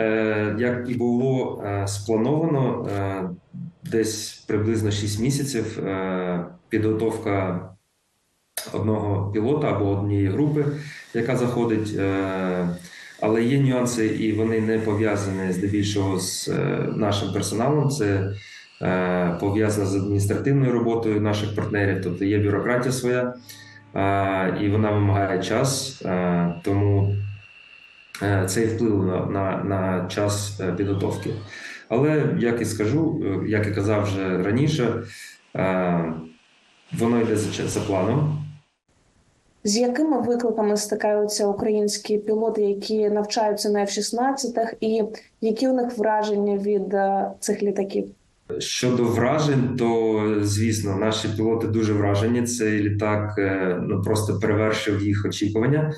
як 0.60 0.90
і 0.90 0.94
було 0.94 1.64
сплановано, 1.86 2.90
десь 3.92 4.44
приблизно 4.48 4.92
6 4.92 5.20
місяців 5.20 5.80
е, 5.80 6.46
підготовка 6.70 7.70
одного 8.74 9.32
пілота 9.32 9.68
або 9.68 9.86
однієї 9.86 10.28
групи, 10.28 10.66
яка 11.14 11.36
заходить. 11.36 11.96
е, 11.98 12.68
Але 13.22 13.44
є 13.44 13.60
нюанси, 13.60 14.08
і 14.08 14.32
вони 14.32 14.62
не 14.62 14.80
пов'язані 14.80 15.52
здебільшого 15.52 16.20
з 16.20 16.48
е, 16.48 16.88
нашим 16.96 17.34
персоналом. 17.34 17.90
Це 17.90 18.34
пов'язано 19.40 19.88
з 19.88 19.96
адміністративною 19.96 20.72
роботою 20.72 21.22
наших 21.22 21.56
партнерів, 21.56 22.02
тобто 22.04 22.26
є 22.26 22.40
бюрократія 22.40 22.92
своя, 22.92 23.34
і 24.62 24.70
вона 24.70 24.92
вимагає 24.92 25.44
час. 25.44 26.02
Тому 26.64 27.16
це 28.48 28.66
вплив 28.66 29.04
на, 29.06 29.26
на, 29.26 29.64
на 29.64 30.08
час 30.10 30.62
підготовки. 30.78 31.34
Але 31.94 32.36
як 32.40 32.62
і 32.62 32.66
скажу, 32.66 33.22
е, 33.26 33.50
як 33.50 33.68
і 33.68 33.72
казав 33.72 34.04
вже 34.04 34.44
раніше, 34.44 35.04
е, 35.56 36.14
воно 37.00 37.22
йде 37.22 37.36
за, 37.36 37.80
планом. 37.80 38.40
З 39.64 39.78
якими 39.78 40.22
викликами 40.22 40.78
стикаються 40.78 41.48
українські 41.48 42.18
пілоти, 42.18 42.62
які 42.62 43.10
навчаються 43.10 43.70
на 43.70 43.80
F-16, 43.80 44.74
і 44.82 45.04
які 45.42 45.68
у 45.68 45.74
них 45.74 45.98
враження 45.98 46.58
від 46.58 46.94
е, 46.94 47.32
цих 47.40 47.64
літаків? 47.64 48.06
Щодо 48.60 49.04
вражень, 49.04 49.76
то 49.80 50.20
звісно, 50.42 50.96
наші 50.96 51.28
пілоти 51.28 51.68
дуже 51.68 51.94
вражені. 51.94 52.44
Цей 52.44 52.80
літак 52.80 53.34
ну 53.82 54.02
просто 54.02 54.40
перевершив 54.40 55.02
їх 55.04 55.26
очікування. 55.26 55.94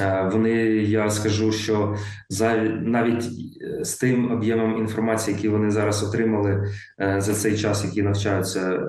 Е, 0.00 0.28
Вони, 0.32 0.50
я 0.76 1.10
скажу, 1.10 1.52
що 1.52 1.96
за 2.28 2.56
навіть 2.82 3.24
е, 3.24 3.84
з 3.84 3.94
тим 3.94 4.32
об'ємом 4.32 4.78
інформації, 4.78 5.36
який 5.36 5.50
вони 5.50 5.70
зараз 5.70 6.02
отримали 6.02 6.68
е, 7.00 7.20
за 7.20 7.34
цей 7.34 7.58
час, 7.58 7.84
який 7.84 8.02
навчаються, 8.02 8.80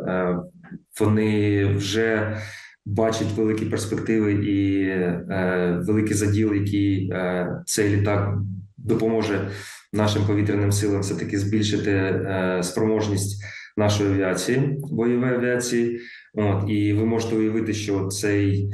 вони 0.99 1.65
вже 1.65 2.37
бачать 2.85 3.31
великі 3.35 3.65
перспективи 3.65 4.33
і 4.33 4.81
е, 4.87 5.81
великий 5.87 6.13
заділ, 6.13 6.53
який 6.53 7.09
е, 7.11 7.47
цей 7.65 7.89
літак 7.89 8.37
допоможе 8.77 9.47
нашим 9.93 10.25
повітряним 10.25 10.71
силам 10.71 11.01
все 11.01 11.15
таки 11.15 11.39
збільшити 11.39 12.21
спроможність 12.63 13.43
нашої 13.77 14.09
авіації, 14.09 14.77
бойової 14.91 15.33
авіації. 15.33 15.99
От 16.33 16.69
і 16.69 16.93
ви 16.93 17.05
можете 17.05 17.35
уявити, 17.35 17.73
що 17.73 18.07
цей 18.07 18.71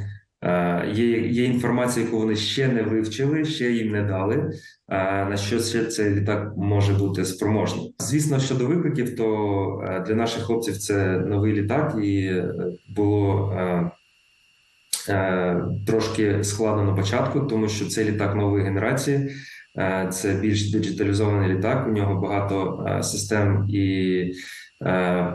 є, 0.94 1.18
є 1.28 1.44
інформація, 1.44 2.04
яку 2.06 2.18
вони 2.18 2.36
ще 2.36 2.68
не 2.68 2.82
вивчили, 2.82 3.44
ще 3.44 3.70
їм 3.70 3.92
не 3.92 4.02
дали. 4.02 4.34
е, 4.88 5.24
На 5.24 5.36
що 5.36 5.60
ще 5.60 5.84
цей 5.84 6.14
літак 6.14 6.52
може 6.56 6.92
бути 6.92 7.24
спроможний? 7.24 7.94
Звісно, 7.98 8.38
щодо 8.38 8.66
викликів, 8.66 9.16
то 9.16 9.26
е, 9.88 10.00
для 10.00 10.14
наших 10.14 10.42
хлопців 10.42 10.76
це 10.76 11.18
новий 11.18 11.52
літак, 11.52 11.96
і 12.02 12.24
е, 12.26 12.54
було 12.96 13.52
е, 13.58 13.90
е, 15.08 15.60
трошки 15.86 16.44
складно 16.44 16.84
на 16.84 16.92
початку, 16.94 17.40
тому 17.40 17.68
що 17.68 17.86
це 17.86 18.04
літак 18.04 18.34
нової 18.36 18.64
генерації. 18.64 19.30
Е, 19.78 20.08
Це 20.12 20.34
більш 20.34 20.70
диджиталізований 20.72 21.56
літак. 21.56 21.86
У 21.88 21.90
нього 21.90 22.20
багато 22.20 22.86
е, 22.88 23.02
систем 23.02 23.66
і 23.68 23.84
е, 24.20 24.32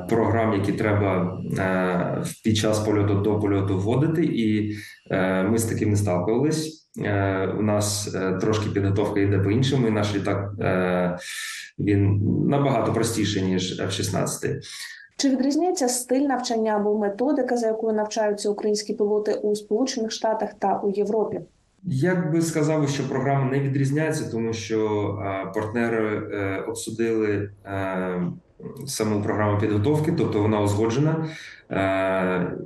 програм, 0.10 0.54
які 0.54 0.72
треба 0.72 1.40
е, 1.58 2.24
під 2.44 2.58
час 2.58 2.80
польоту 2.80 3.14
до 3.16 3.40
польоту 3.40 3.78
вводити. 3.78 4.26
І 4.26 4.76
е, 5.12 5.44
ми 5.44 5.58
з 5.58 5.66
таким 5.66 5.90
не 5.90 5.96
сталкувались. 5.96 6.90
Е, 7.06 7.48
У 7.60 7.62
нас 7.62 8.16
е, 8.16 8.38
трошки 8.42 8.70
підготовка 8.70 9.20
йде 9.20 9.40
по 9.40 9.52
іншому. 9.52 9.88
І 9.88 9.92
наш 9.92 10.16
літак 10.16 10.54
е, 10.60 11.18
він 11.80 12.22
набагато 12.48 12.94
простіший 12.94 13.42
ніж 13.42 13.82
F-16. 13.82 14.60
Чи 15.18 15.30
відрізняється 15.30 15.88
стиль 15.88 16.22
навчання 16.22 16.76
або 16.76 16.98
методика, 16.98 17.58
за 17.58 17.68
якою 17.68 17.94
навчаються 17.94 18.50
українські 18.50 18.94
пілоти 18.94 19.34
у 19.34 19.56
Сполучених 19.56 20.12
Штатах 20.12 20.50
та 20.60 20.80
у 20.80 20.92
Європі? 20.92 21.42
Я 21.84 22.16
би 22.16 22.42
сказав, 22.42 22.90
що 22.90 23.10
програма 23.10 23.52
не 23.52 23.60
відрізняється, 23.60 24.32
тому 24.32 24.54
що 24.54 24.80
е, 25.26 25.52
партнери 25.56 26.30
е, 26.34 26.64
обсудили 26.68 27.50
е, 27.66 28.22
саму 28.86 29.22
програму 29.22 29.60
підготовки, 29.60 30.12
тобто 30.18 30.42
вона 30.42 30.62
узгоджена. 30.62 31.26
Е, 31.72 32.58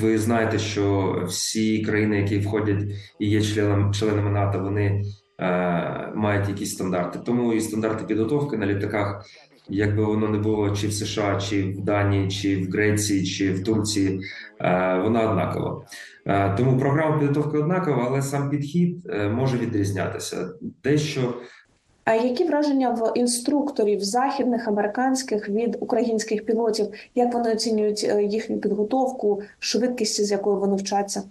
ви 0.00 0.18
знаєте, 0.18 0.58
що 0.58 1.14
всі 1.28 1.82
країни, 1.82 2.16
які 2.16 2.38
входять 2.38 2.82
і 3.18 3.28
є 3.30 3.42
членами, 3.42 3.94
членами 3.94 4.30
НАТО, 4.30 4.58
вони 4.58 5.02
е, 5.40 6.12
мають 6.14 6.48
якісь 6.48 6.74
стандарти. 6.74 7.18
Тому 7.26 7.52
і 7.52 7.60
стандарти 7.60 8.04
підготовки 8.04 8.56
на 8.56 8.66
літаках, 8.66 9.24
якби 9.68 10.04
воно 10.04 10.28
не 10.28 10.38
було 10.38 10.70
чи 10.70 10.88
в 10.88 10.92
США, 10.92 11.40
чи 11.40 11.62
в 11.62 11.80
Данії, 11.80 12.28
чи 12.28 12.56
в 12.56 12.70
Греції, 12.70 13.24
чи 13.26 13.52
в 13.52 13.64
Турції, 13.64 14.20
е, 14.60 15.00
вона 15.04 15.30
однакова. 15.30 15.86
Тому 16.56 16.78
програма 16.78 17.18
підготовки 17.18 17.58
однакова, 17.58 18.04
але 18.06 18.22
сам 18.22 18.50
підхід 18.50 19.12
може 19.32 19.58
відрізнятися. 19.58 20.48
Дещо 20.84 21.34
які 22.14 22.44
враження 22.44 22.90
в 22.90 23.12
інструкторів 23.18 24.04
західних 24.04 24.68
американських 24.68 25.48
від 25.48 25.76
українських 25.80 26.44
пілотів? 26.44 26.86
Як 27.14 27.34
вони 27.34 27.52
оцінюють 27.52 28.06
е, 28.08 28.22
їхню 28.24 28.58
підготовку, 28.58 29.42
швидкість, 29.58 30.24
з 30.24 30.30
якою 30.30 30.56
вони 30.56 30.76
вчаться? 30.76 31.22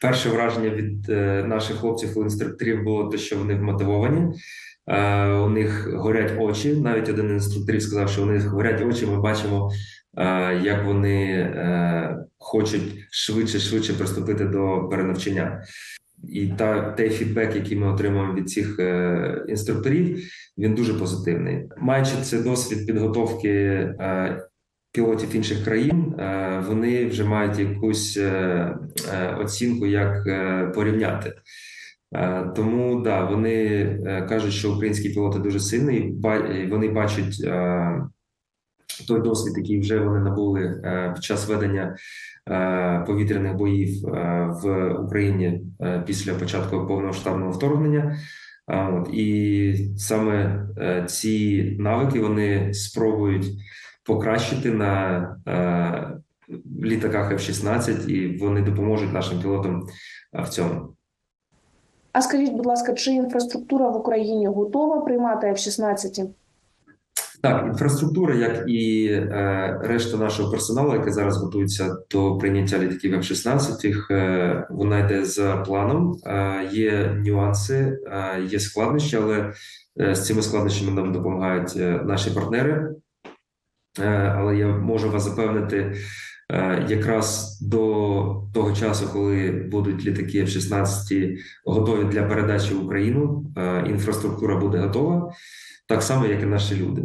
перше 0.00 0.28
враження 0.28 0.70
від 0.70 1.10
е, 1.10 1.44
наших 1.46 1.76
хлопців 1.76 2.16
інструкторів 2.16 2.84
було 2.84 3.04
те, 3.04 3.18
що 3.18 3.38
вони 3.38 3.54
вмотивовані. 3.54 4.34
Е, 4.86 5.32
У 5.32 5.48
них 5.48 5.94
горять 5.94 6.32
очі. 6.38 6.72
Навіть 6.72 7.08
один 7.08 7.30
інструкторів 7.30 7.82
сказав, 7.82 8.08
що 8.08 8.22
у 8.22 8.26
них 8.26 8.46
горять 8.46 8.82
очі. 8.82 9.06
Ми 9.06 9.20
бачимо, 9.20 9.72
як 10.62 10.84
вони 10.84 11.50
хочуть 12.38 12.82
швидше 13.10 13.58
швидше 13.58 13.92
приступити 13.92 14.44
до 14.44 14.88
перенавчання. 14.90 15.62
І 16.28 16.46
та 16.46 16.90
той 16.90 17.10
фідбек, 17.10 17.56
який 17.56 17.76
ми 17.76 17.86
отримуємо 17.92 18.34
від 18.34 18.50
цих 18.50 18.78
е, 18.78 19.44
інструкторів, 19.48 20.18
він 20.58 20.74
дуже 20.74 20.94
позитивний. 20.94 21.68
Маючи 21.78 22.12
цей 22.22 22.42
досвід 22.42 22.86
підготовки 22.86 23.48
е, 23.48 24.42
пілотів 24.92 25.36
інших 25.36 25.64
країн, 25.64 26.14
е, 26.18 26.64
вони 26.68 27.06
вже 27.06 27.24
мають 27.24 27.58
якусь 27.58 28.16
е, 28.16 28.22
е, 29.14 29.34
оцінку, 29.40 29.86
як 29.86 30.26
е, 30.26 30.66
порівняти. 30.74 31.32
Тому 32.56 33.00
да, 33.00 33.24
вони 33.24 33.86
кажуть, 34.28 34.52
що 34.52 34.72
українські 34.72 35.08
пілоти 35.08 35.38
дуже 35.38 35.60
сильні, 35.60 36.14
вони 36.70 36.88
бачать 36.88 37.48
той 39.04 39.20
досвід, 39.20 39.58
який 39.58 39.80
вже 39.80 39.98
вони 39.98 40.20
набули 40.20 40.62
е, 40.62 41.12
під 41.14 41.24
час 41.24 41.48
ведення 41.48 41.96
е, 42.50 43.04
повітряних 43.06 43.54
боїв 43.54 44.06
е, 44.08 44.46
в 44.62 44.94
Україні 44.94 45.60
після 46.06 46.34
початку 46.34 46.86
повномасштабного 46.86 47.50
вторгнення. 47.50 48.16
От 48.68 49.08
і 49.12 49.74
саме 49.96 50.66
ці 51.06 51.62
навики 51.78 52.20
вони 52.20 52.74
спробують 52.74 53.46
покращити 54.04 54.70
на 54.70 55.36
літаках 56.82 57.32
F-16, 57.32 58.08
і 58.08 58.38
вони 58.38 58.62
допоможуть 58.62 59.12
нашим 59.12 59.40
пілотам 59.40 59.86
в 60.32 60.48
цьому. 60.48 60.96
А 62.12 62.22
скажіть, 62.22 62.52
будь 62.52 62.66
ласка, 62.66 62.94
чи 62.94 63.10
інфраструктура 63.10 63.88
в 63.88 63.96
Україні 63.96 64.46
готова 64.46 65.00
приймати 65.00 65.46
F-16? 65.46 66.28
Так, 67.40 67.66
інфраструктура, 67.66 68.34
як 68.34 68.64
і 68.68 69.06
е, 69.12 69.78
решта 69.82 70.16
нашого 70.16 70.50
персоналу, 70.50 70.94
який 70.94 71.12
зараз 71.12 71.36
готується 71.36 71.96
до 72.10 72.38
прийняття 72.38 72.78
літаків 72.78 73.14
F-16, 73.14 74.12
е, 74.12 74.66
вона 74.70 74.98
йде 74.98 75.24
за 75.24 75.56
планом. 75.56 76.16
Е, 76.26 76.68
є 76.72 77.22
нюанси, 77.24 77.98
е, 78.06 78.42
є 78.48 78.60
складнощі, 78.60 79.16
але 79.16 79.52
е, 80.00 80.14
з 80.14 80.26
цими 80.26 80.42
складнощами 80.42 80.92
нам 80.92 81.12
допомагають 81.12 81.76
е, 81.76 82.00
наші 82.04 82.30
партнери. 82.30 82.88
Але 84.34 84.56
я 84.56 84.66
можу 84.66 85.10
вас 85.10 85.22
запевнити, 85.22 85.96
Якраз 86.88 87.60
до 87.60 87.78
того 88.54 88.72
часу, 88.72 89.08
коли 89.12 89.50
будуть 89.70 90.04
літаки 90.04 90.44
F-16 90.44 91.36
готові 91.64 92.04
для 92.04 92.22
передачі 92.22 92.74
в 92.74 92.84
Україну, 92.84 93.44
інфраструктура 93.86 94.56
буде 94.56 94.78
готова, 94.78 95.32
так 95.88 96.02
само, 96.02 96.26
як 96.26 96.42
і 96.42 96.46
наші 96.46 96.76
люди. 96.76 97.02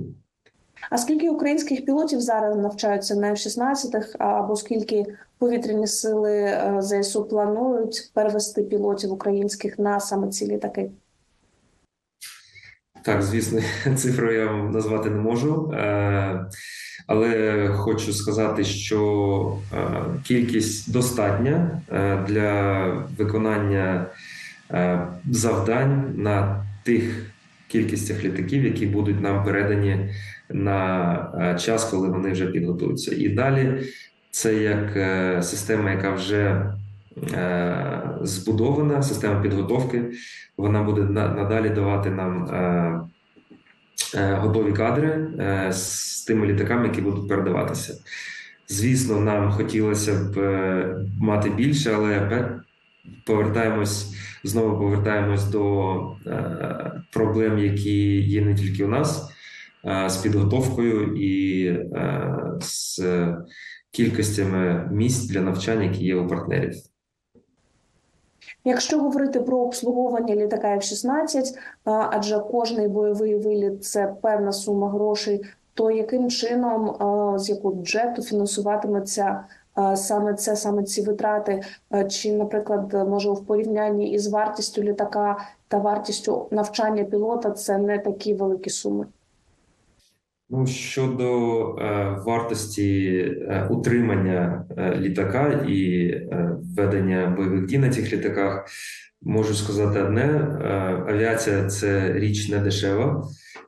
А 0.91 0.97
скільки 0.97 1.29
українських 1.29 1.85
пілотів 1.85 2.21
зараз 2.21 2.57
навчаються 2.57 3.15
на 3.15 3.31
F-16, 3.31 4.15
або 4.19 4.55
скільки 4.55 5.05
повітряні 5.37 5.87
сили 5.87 6.37
е, 6.41 6.77
ЗСУ 6.79 7.23
планують 7.25 8.11
перевести 8.13 8.63
пілотів 8.63 9.11
українських 9.11 9.79
на 9.79 9.99
саме 9.99 10.29
ці 10.29 10.47
літаки? 10.47 10.89
Так, 13.03 13.21
звісно, 13.21 13.61
цифру 13.95 14.31
я 14.31 14.45
вам 14.45 14.71
назвати 14.71 15.09
не 15.09 15.15
можу, 15.15 15.71
е, 15.73 16.45
але 17.07 17.67
хочу 17.67 18.13
сказати, 18.13 18.63
що 18.63 19.57
е, 19.73 19.77
кількість 20.23 20.91
достатня 20.91 21.81
для 22.27 22.83
виконання 23.17 24.05
завдань 25.31 26.13
на 26.15 26.65
тих 26.83 27.31
кількістях 27.67 28.23
літаків, 28.23 28.63
які 28.63 28.85
будуть 28.85 29.21
нам 29.21 29.43
передані 29.43 30.09
на 30.53 31.13
е, 31.39 31.59
час, 31.59 31.85
коли 31.85 32.07
вони 32.07 32.31
вже 32.31 32.45
підготуються. 32.45 33.15
І 33.15 33.29
далі 33.29 33.83
це 34.31 34.55
як 34.55 34.95
е, 34.95 35.41
система, 35.43 35.91
яка 35.91 36.11
вже 36.11 36.71
е, 37.33 38.01
збудована, 38.21 39.03
система 39.03 39.41
підготовки. 39.41 40.11
Вона 40.57 40.83
буде 40.83 41.01
надалі 41.01 41.69
давати 41.69 42.09
нам 42.09 42.47
готові 44.15 44.73
кадри 44.73 45.27
з 45.71 46.23
тими 46.25 46.47
літаками, 46.47 46.87
які 46.87 47.01
будуть 47.01 47.29
передаватися. 47.29 47.93
Звісно, 48.67 49.19
нам 49.19 49.51
хотілося 49.51 50.13
б 50.13 50.37
мати 51.21 51.49
більше, 51.49 51.91
але 51.95 52.49
повертаємось 53.25 54.15
знову 54.43 54.77
повертаємось 54.77 55.45
до 55.45 56.15
проблем, 57.11 57.59
які 57.59 58.21
є 58.21 58.41
не 58.41 58.55
тільки 58.55 58.85
у 58.85 58.87
нас, 58.87 59.30
з 59.83 60.17
підготовкою 60.17 61.15
і 61.15 61.65
е, 61.67 62.37
з 62.61 63.01
кількостями 63.91 64.89
місць 64.91 65.29
для 65.29 65.41
навчання, 65.41 65.83
які 65.83 66.05
є 66.05 66.15
у 66.15 66.27
партнерів. 66.27 66.73
Якщо 68.63 68.99
говорити 68.99 69.39
про 69.39 69.57
обслуговування 69.57 70.35
літака 70.35 70.67
F-16, 70.67 71.43
адже 71.83 72.39
кожний 72.39 72.87
бойовий 72.87 73.35
виліт 73.35 73.83
це 73.83 74.15
певна 74.21 74.51
сума 74.51 74.89
грошей, 74.89 75.41
то 75.73 75.91
яким 75.91 76.29
чином 76.29 76.95
з 77.39 77.49
якого 77.49 77.73
бюджету 77.73 78.21
фінансуватиметься 78.21 79.43
саме 79.95 80.33
це, 80.33 80.55
саме 80.55 80.83
ці 80.83 81.01
витрати? 81.01 81.61
Чи, 82.09 82.33
наприклад, 82.33 83.07
може 83.09 83.31
в 83.31 83.45
порівнянні 83.45 84.11
із 84.11 84.27
вартістю 84.27 84.83
літака 84.83 85.37
та 85.67 85.77
вартістю 85.77 86.47
навчання 86.51 87.03
пілота 87.03 87.51
це 87.51 87.77
не 87.77 87.99
такі 87.99 88.33
великі 88.33 88.69
суми? 88.69 89.05
Ну, 90.53 90.67
щодо 90.67 91.75
е, 91.75 92.17
вартості 92.25 93.17
е, 93.17 93.67
утримання 93.69 94.65
е, 94.77 94.95
літака 94.99 95.65
і 95.67 96.07
е, 96.07 96.55
ведення 96.77 97.33
бойових 97.37 97.65
дій 97.65 97.77
на 97.77 97.89
цих 97.89 98.13
літаках, 98.13 98.65
можу 99.21 99.53
сказати 99.53 100.01
одне: 100.01 100.21
е, 100.23 100.67
авіація 101.07 101.65
це 101.65 102.13
річ 102.13 102.49
не 102.49 102.59
дешева. 102.59 103.27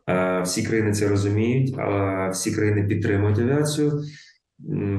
Е, 0.09 0.41
всі 0.41 0.63
країни 0.63 0.91
це 0.91 1.07
розуміють, 1.07 1.79
а 1.79 2.29
всі 2.29 2.55
країни 2.55 2.83
підтримують 2.83 3.39
авіацію. 3.39 4.01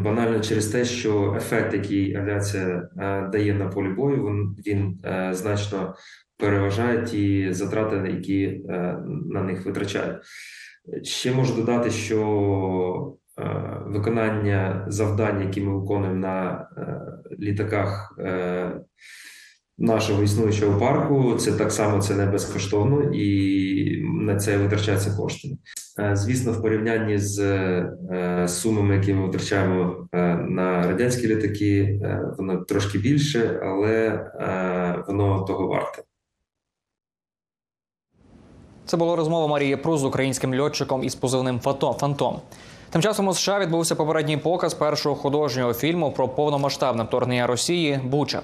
Банально 0.04 0.40
через 0.40 0.66
те, 0.66 0.84
що 0.84 1.34
ефект, 1.36 1.74
який 1.74 2.16
авіація 2.16 2.88
е, 2.98 3.28
дає 3.32 3.54
на 3.54 3.68
полі 3.68 3.88
бою, 3.88 4.26
він, 4.26 4.56
він 4.66 4.98
е, 5.04 5.30
значно 5.34 5.94
переважає 6.38 7.02
ті 7.02 7.52
затрати, 7.52 8.10
які 8.10 8.44
е, 8.44 8.98
на 9.30 9.42
них 9.42 9.66
витрачають. 9.66 10.16
Ще 11.02 11.32
можу 11.32 11.54
додати, 11.54 11.90
що 11.90 13.16
е, 13.38 13.80
виконання 13.86 14.84
завдань, 14.88 15.40
які 15.40 15.60
ми 15.60 15.78
виконуємо 15.80 16.20
на 16.20 16.68
е, 16.78 17.00
літаках 17.40 18.16
е, 18.18 18.80
нашого 19.78 20.22
існуючого 20.22 20.80
парку, 20.80 21.34
це 21.34 21.52
так 21.52 21.72
само 21.72 22.00
це 22.00 22.16
не 22.16 22.26
безкоштовно 22.26 23.02
і 23.14 24.02
на 24.02 24.36
це 24.36 24.58
витрачаються 24.58 25.16
кошти. 25.16 25.48
Звісно, 26.12 26.52
в 26.52 26.62
порівнянні 26.62 27.18
з 27.18 28.48
сумами, 28.48 28.94
які 28.94 29.14
ми 29.14 29.26
витрачаємо 29.26 30.08
на 30.48 30.86
радянські 30.86 31.26
літаки, 31.26 32.00
воно 32.38 32.56
трошки 32.56 32.98
більше, 32.98 33.60
але 33.62 34.24
воно 35.08 35.42
того 35.42 35.66
варте. 35.66 36.02
Це 38.86 38.96
була 38.96 39.16
розмова 39.16 39.46
Марії 39.46 39.76
Прус 39.76 40.00
з 40.00 40.04
українським 40.04 40.60
льотчиком 40.60 41.04
із 41.04 41.14
позивним 41.14 41.60
«Фото- 41.60 41.92
Фантом. 41.92 42.40
Тим 42.90 43.02
часом 43.02 43.28
у 43.28 43.34
США 43.34 43.58
відбувся 43.58 43.94
попередній 43.94 44.36
показ 44.36 44.74
першого 44.74 45.14
художнього 45.14 45.74
фільму 45.74 46.10
про 46.12 46.28
повномасштабне 46.28 47.02
вторгнення 47.04 47.46
Росії 47.46 48.00
Буча. 48.04 48.42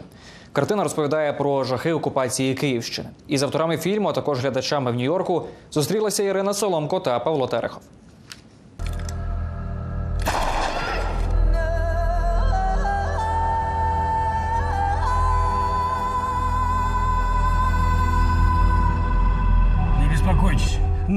Картина 0.53 0.83
розповідає 0.83 1.33
про 1.33 1.64
жахи 1.64 1.92
окупації 1.92 2.55
Київщини. 2.55 3.09
І 3.29 3.38
з 3.38 3.42
авторами 3.42 3.76
фільму, 3.76 4.09
а 4.09 4.12
також 4.12 4.40
глядачами 4.40 4.90
в 4.90 4.94
Нью-Йорку, 4.94 5.42
зустрілися 5.70 6.22
Ірина 6.22 6.55
Соломко 6.55 7.00
та 7.00 7.18
Павло 7.18 7.46
Терехов. 7.46 7.83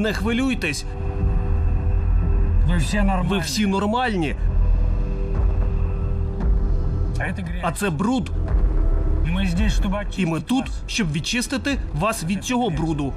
Не 0.03 0.13
хвилюйтесь, 0.13 0.85
Вы 2.69 2.77
все 2.79 3.03
нормальные. 3.03 3.29
ви 3.29 3.39
всі 3.39 3.67
нормальні, 3.67 4.35
А 7.19 7.23
это 7.23 7.43
грязь. 7.45 7.61
а 7.63 7.73
це 7.73 7.91
бруд. 7.91 8.31
И 9.27 9.31
мы 9.31 9.47
здесь, 9.47 9.73
чтобы 9.81 10.01
очистить 10.01 10.19
І 10.19 10.27
ми 10.27 10.41
тут, 10.41 10.67
вас. 10.69 10.77
щоб 10.87 11.13
відчистити 11.13 11.79
вас 11.95 12.25
від 12.25 12.45
цього 12.45 12.71
бруду. 12.71 13.13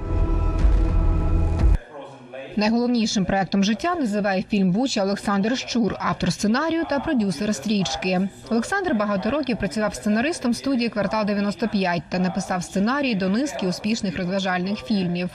Найголовнішим 2.58 3.26
проектом 3.26 3.64
життя 3.64 3.96
називає 3.96 4.44
фільм 4.50 4.72
Буча 4.72 5.04
Олександр 5.04 5.58
Щур, 5.58 5.96
автор 6.00 6.34
сценарію 6.34 6.84
та 6.90 7.00
продюсер 7.00 7.56
стрічки. 7.56 8.30
Олександр 8.50 8.94
багато 8.96 9.32
років 9.32 9.58
працював 9.58 9.96
сценаристом 9.96 10.54
студії 10.54 10.90
Квартал 10.90 11.26
95 11.26 12.04
та 12.10 12.20
написав 12.20 12.64
сценарій 12.64 13.16
до 13.16 13.30
низки 13.30 13.68
успішних 13.68 14.18
розважальних 14.18 14.80
фільмів. 14.80 15.30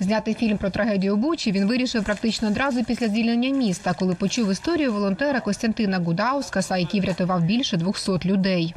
Зняти 0.00 0.34
фільм 0.34 0.58
про 0.58 0.70
трагедію 0.70 1.16
Бучі 1.16 1.52
він 1.52 1.66
вирішив 1.66 2.04
практично 2.04 2.48
одразу 2.48 2.84
після 2.84 3.08
звільнення 3.08 3.50
міста, 3.50 3.94
коли 3.98 4.14
почув 4.14 4.52
історію 4.52 4.92
волонтера 4.92 5.40
Костянтина 5.40 5.98
Гудаускаса, 5.98 6.76
який 6.76 7.00
врятував 7.00 7.42
більше 7.42 7.76
200 7.76 8.12
людей. 8.24 8.74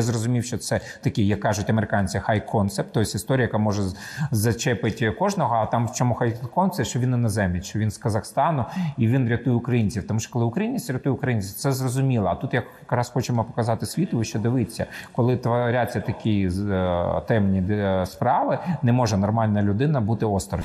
Зрозумів, 0.00 0.44
що 0.44 0.58
це 0.58 0.80
такий, 1.00 1.26
як 1.26 1.40
кажуть 1.40 1.70
американці, 1.70 2.20
хай 2.20 2.46
концепт, 2.46 2.88
тобто 2.92 3.16
історія, 3.16 3.46
яка 3.46 3.58
може 3.58 3.82
зачепити 4.30 5.10
кожного. 5.10 5.56
А 5.56 5.66
там 5.66 5.86
в 5.86 5.92
чому 5.92 6.14
хай 6.14 6.34
концепт, 6.54 6.88
що 6.88 6.98
він 6.98 7.12
іноземець, 7.12 7.64
що 7.64 7.78
він 7.78 7.90
з 7.90 7.98
Казахстану 7.98 8.64
і 8.96 9.08
він 9.08 9.28
рятує 9.28 9.56
українців. 9.56 10.06
Тому 10.08 10.20
що 10.20 10.32
коли 10.32 10.44
українець 10.44 10.90
рятує 10.90 11.14
українців, 11.14 11.54
це 11.56 11.72
зрозуміло. 11.72 12.28
А 12.28 12.34
тут 12.34 12.54
якраз 12.54 13.08
хочемо 13.08 13.44
показати 13.44 13.86
світу, 13.86 14.24
що 14.24 14.38
дивиться, 14.38 14.86
коли 15.12 15.36
творяться 15.36 16.00
такі 16.00 16.50
е, 16.70 17.22
темні 17.28 17.86
справи, 18.06 18.58
не 18.82 18.92
може 18.92 19.16
нормальна 19.16 19.62
людина 19.62 20.00
бути 20.00 20.26
осторонь. 20.26 20.64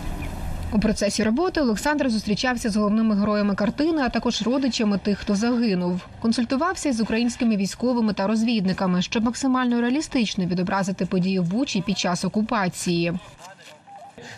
У 0.73 0.79
процесі 0.79 1.23
роботи 1.23 1.61
Олександр 1.61 2.09
зустрічався 2.09 2.69
з 2.69 2.75
головними 2.75 3.15
героями 3.15 3.55
картини, 3.55 4.01
а 4.01 4.09
також 4.09 4.41
родичами 4.41 4.97
тих, 4.97 5.19
хто 5.19 5.35
загинув. 5.35 6.01
Консультувався 6.21 6.93
з 6.93 6.99
українськими 6.99 7.55
військовими 7.55 8.13
та 8.13 8.27
розвідниками, 8.27 9.01
щоб 9.01 9.23
максимально 9.23 9.81
реалістично 9.81 10.45
відобразити 10.45 11.05
події 11.05 11.39
в 11.39 11.43
Бучі 11.43 11.81
під 11.81 11.97
час 11.97 12.25
окупації. 12.25 13.13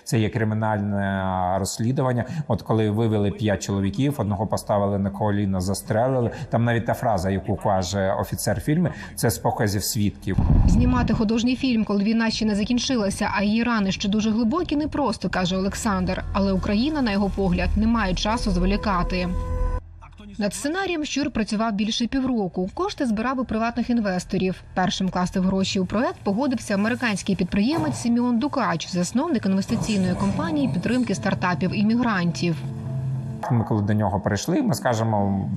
Це 0.03 0.19
є 0.19 0.29
кримінальне 0.29 1.23
розслідування. 1.59 2.25
От 2.47 2.61
коли 2.61 2.89
вивели 2.89 3.31
п'ять 3.31 3.63
чоловіків, 3.63 4.15
одного 4.17 4.47
поставили 4.47 4.99
на 4.99 5.09
коліна, 5.09 5.61
застрелили. 5.61 6.31
Там 6.49 6.63
навіть 6.63 6.85
та 6.85 6.93
фраза, 6.93 7.29
яку 7.29 7.55
каже 7.55 8.13
офіцер 8.19 8.61
фільму, 8.61 8.89
це 9.15 9.29
з 9.29 9.37
показів 9.37 9.83
свідків. 9.83 10.37
Знімати 10.67 11.13
художній 11.13 11.55
фільм, 11.55 11.83
коли 11.83 12.03
війна 12.03 12.29
ще 12.31 12.45
не 12.45 12.55
закінчилася, 12.55 13.29
а 13.37 13.43
її 13.43 13.63
рани 13.63 13.91
ще 13.91 14.09
дуже 14.09 14.31
глибокі, 14.31 14.75
не 14.75 14.87
просто 14.87 15.29
каже 15.29 15.57
Олександр. 15.57 16.23
Але 16.33 16.51
Україна, 16.51 17.01
на 17.01 17.11
його 17.11 17.31
погляд, 17.35 17.69
не 17.75 17.87
має 17.87 18.13
часу 18.13 18.51
зволікати. 18.51 19.27
Над 20.37 20.53
сценарієм 20.53 21.05
Щур 21.05 21.31
працював 21.31 21.73
більше 21.73 22.07
півроку. 22.07 22.69
Кошти 22.73 23.05
збирав 23.05 23.39
у 23.39 23.45
приватних 23.45 23.89
інвесторів. 23.89 24.61
Першим 24.73 25.09
класти 25.09 25.39
гроші 25.39 25.79
у 25.79 25.85
проект 25.85 26.15
погодився 26.23 26.73
американський 26.73 27.35
підприємець 27.35 27.95
Сіміон 27.95 28.39
Дукач, 28.39 28.87
засновник 28.89 29.45
інвестиційної 29.45 30.15
компанії 30.15 30.69
підтримки 30.73 31.15
стартапів 31.15 31.79
іммігрантів. 31.79 32.55
Ми 33.51 33.63
коли 33.63 33.81
до 33.81 33.93
нього 33.93 34.19
прийшли, 34.19 34.61
ми 34.61 34.73
скажемо, 34.73 35.49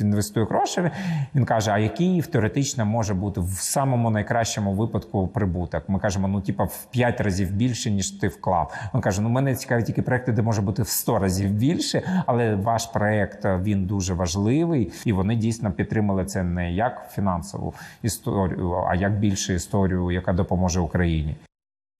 інвестує 0.00 0.46
гроші. 0.46 0.90
Він 1.34 1.44
каже: 1.44 1.70
а 1.70 1.78
який 1.78 2.22
теоретично 2.22 2.86
може 2.86 3.14
бути 3.14 3.40
в 3.40 3.50
самому 3.50 4.10
найкращому 4.10 4.72
випадку 4.72 5.28
прибуток? 5.28 5.88
Ми 5.88 5.98
кажемо, 5.98 6.28
ну 6.28 6.40
типа 6.40 6.64
в 6.64 6.86
5 6.90 7.20
разів 7.20 7.52
більше, 7.52 7.90
ніж 7.90 8.10
ти 8.10 8.28
вклав. 8.28 8.74
Він 8.94 9.00
каже: 9.00 9.22
Ну 9.22 9.28
мене 9.28 9.54
цікаві 9.54 9.82
тільки 9.82 10.02
проекти, 10.02 10.32
де 10.32 10.42
може 10.42 10.62
бути 10.62 10.82
в 10.82 10.88
100 10.88 11.18
разів 11.18 11.50
більше, 11.50 12.22
але 12.26 12.54
ваш 12.54 12.86
проект 12.86 13.44
він 13.44 13.86
дуже 13.86 14.14
важливий, 14.14 14.92
і 15.04 15.12
вони 15.12 15.36
дійсно 15.36 15.72
підтримали 15.72 16.24
це 16.24 16.42
не 16.42 16.72
як 16.72 17.10
фінансову 17.12 17.74
історію, 18.02 18.84
а 18.88 18.94
як 18.94 19.18
більше 19.18 19.54
історію, 19.54 20.10
яка 20.10 20.32
допоможе 20.32 20.80
Україні. 20.80 21.36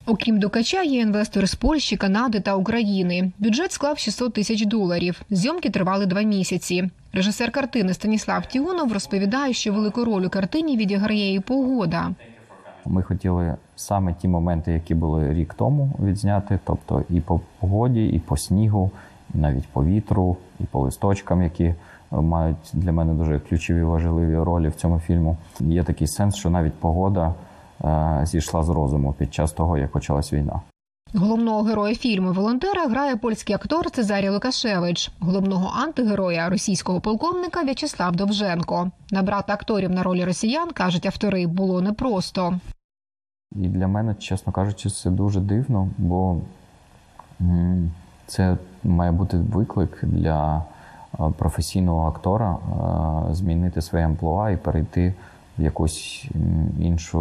Окрім 0.06 0.38
Дукача, 0.38 0.82
є 0.82 1.00
інвестори 1.00 1.46
з 1.46 1.54
Польщі, 1.54 1.96
Канади 1.96 2.40
та 2.40 2.54
України. 2.54 3.32
Бюджет 3.38 3.72
склав 3.72 3.98
600 3.98 4.32
тисяч 4.32 4.66
доларів. 4.66 5.22
Зйомки 5.30 5.70
тривали 5.70 6.06
два 6.06 6.22
місяці. 6.22 6.90
Режисер 7.12 7.50
картини 7.50 7.94
Станіслав 7.94 8.46
Тіонов 8.46 8.92
розповідає, 8.92 9.52
що 9.52 9.72
велику 9.72 10.04
роль 10.04 10.22
у 10.22 10.30
картині 10.30 10.76
відіграє 10.76 11.34
і 11.34 11.40
погода. 11.40 12.10
Ми 12.86 13.02
хотіли 13.02 13.56
саме 13.76 14.14
ті 14.14 14.28
моменти, 14.28 14.72
які 14.72 14.94
були 14.94 15.34
рік 15.34 15.54
тому 15.54 15.92
відзняти, 16.02 16.58
тобто 16.64 17.04
і 17.10 17.20
по 17.20 17.40
погоді, 17.60 18.06
і 18.06 18.18
по 18.18 18.36
снігу, 18.36 18.90
і 19.34 19.38
навіть 19.38 19.68
по 19.68 19.84
вітру, 19.84 20.36
і 20.60 20.64
по 20.64 20.80
листочкам, 20.80 21.42
які 21.42 21.64
е, 21.64 21.76
мають 22.10 22.70
для 22.72 22.92
мене 22.92 23.14
дуже 23.14 23.40
ключові 23.40 23.82
важливі 23.82 24.36
ролі 24.36 24.68
в 24.68 24.74
цьому 24.74 25.00
фільму. 25.00 25.36
Є 25.60 25.82
такий 25.84 26.06
сенс, 26.06 26.36
що 26.36 26.50
навіть 26.50 26.74
погода 26.74 27.34
зійшла 28.22 28.62
з 28.62 28.68
розуму 28.68 29.12
під 29.18 29.34
час 29.34 29.52
того, 29.52 29.78
як 29.78 29.92
почалась 29.92 30.32
війна. 30.32 30.60
Головного 31.14 31.62
героя 31.62 31.94
фільму 31.94 32.32
волонтера 32.32 32.86
грає 32.86 33.16
польський 33.16 33.54
актор 33.54 33.90
Цезарій 33.90 34.28
Лукашевич, 34.28 35.10
головного 35.20 35.72
антигероя 35.82 36.48
російського 36.48 37.00
полковника 37.00 37.62
В'ячеслав 37.62 38.16
Довженко. 38.16 38.90
Набрати 39.10 39.52
акторів 39.52 39.90
на 39.90 40.02
ролі 40.02 40.24
росіян 40.24 40.70
кажуть 40.70 41.06
автори 41.06 41.46
було 41.46 41.80
непросто. 41.80 42.60
І 43.52 43.68
для 43.68 43.88
мене, 43.88 44.14
чесно 44.14 44.52
кажучи, 44.52 44.90
це 44.90 45.10
дуже 45.10 45.40
дивно, 45.40 45.88
бо 45.98 46.36
це 48.26 48.56
має 48.84 49.12
бути 49.12 49.36
виклик 49.36 49.98
для 50.02 50.64
е, 51.14 51.32
професійного 51.38 52.08
актора 52.08 52.56
е, 53.30 53.34
змінити 53.34 53.82
своє 53.82 54.04
амплуа 54.04 54.50
і 54.50 54.56
перейти 54.56 55.14
якусь 55.58 56.26
іншу 56.80 57.20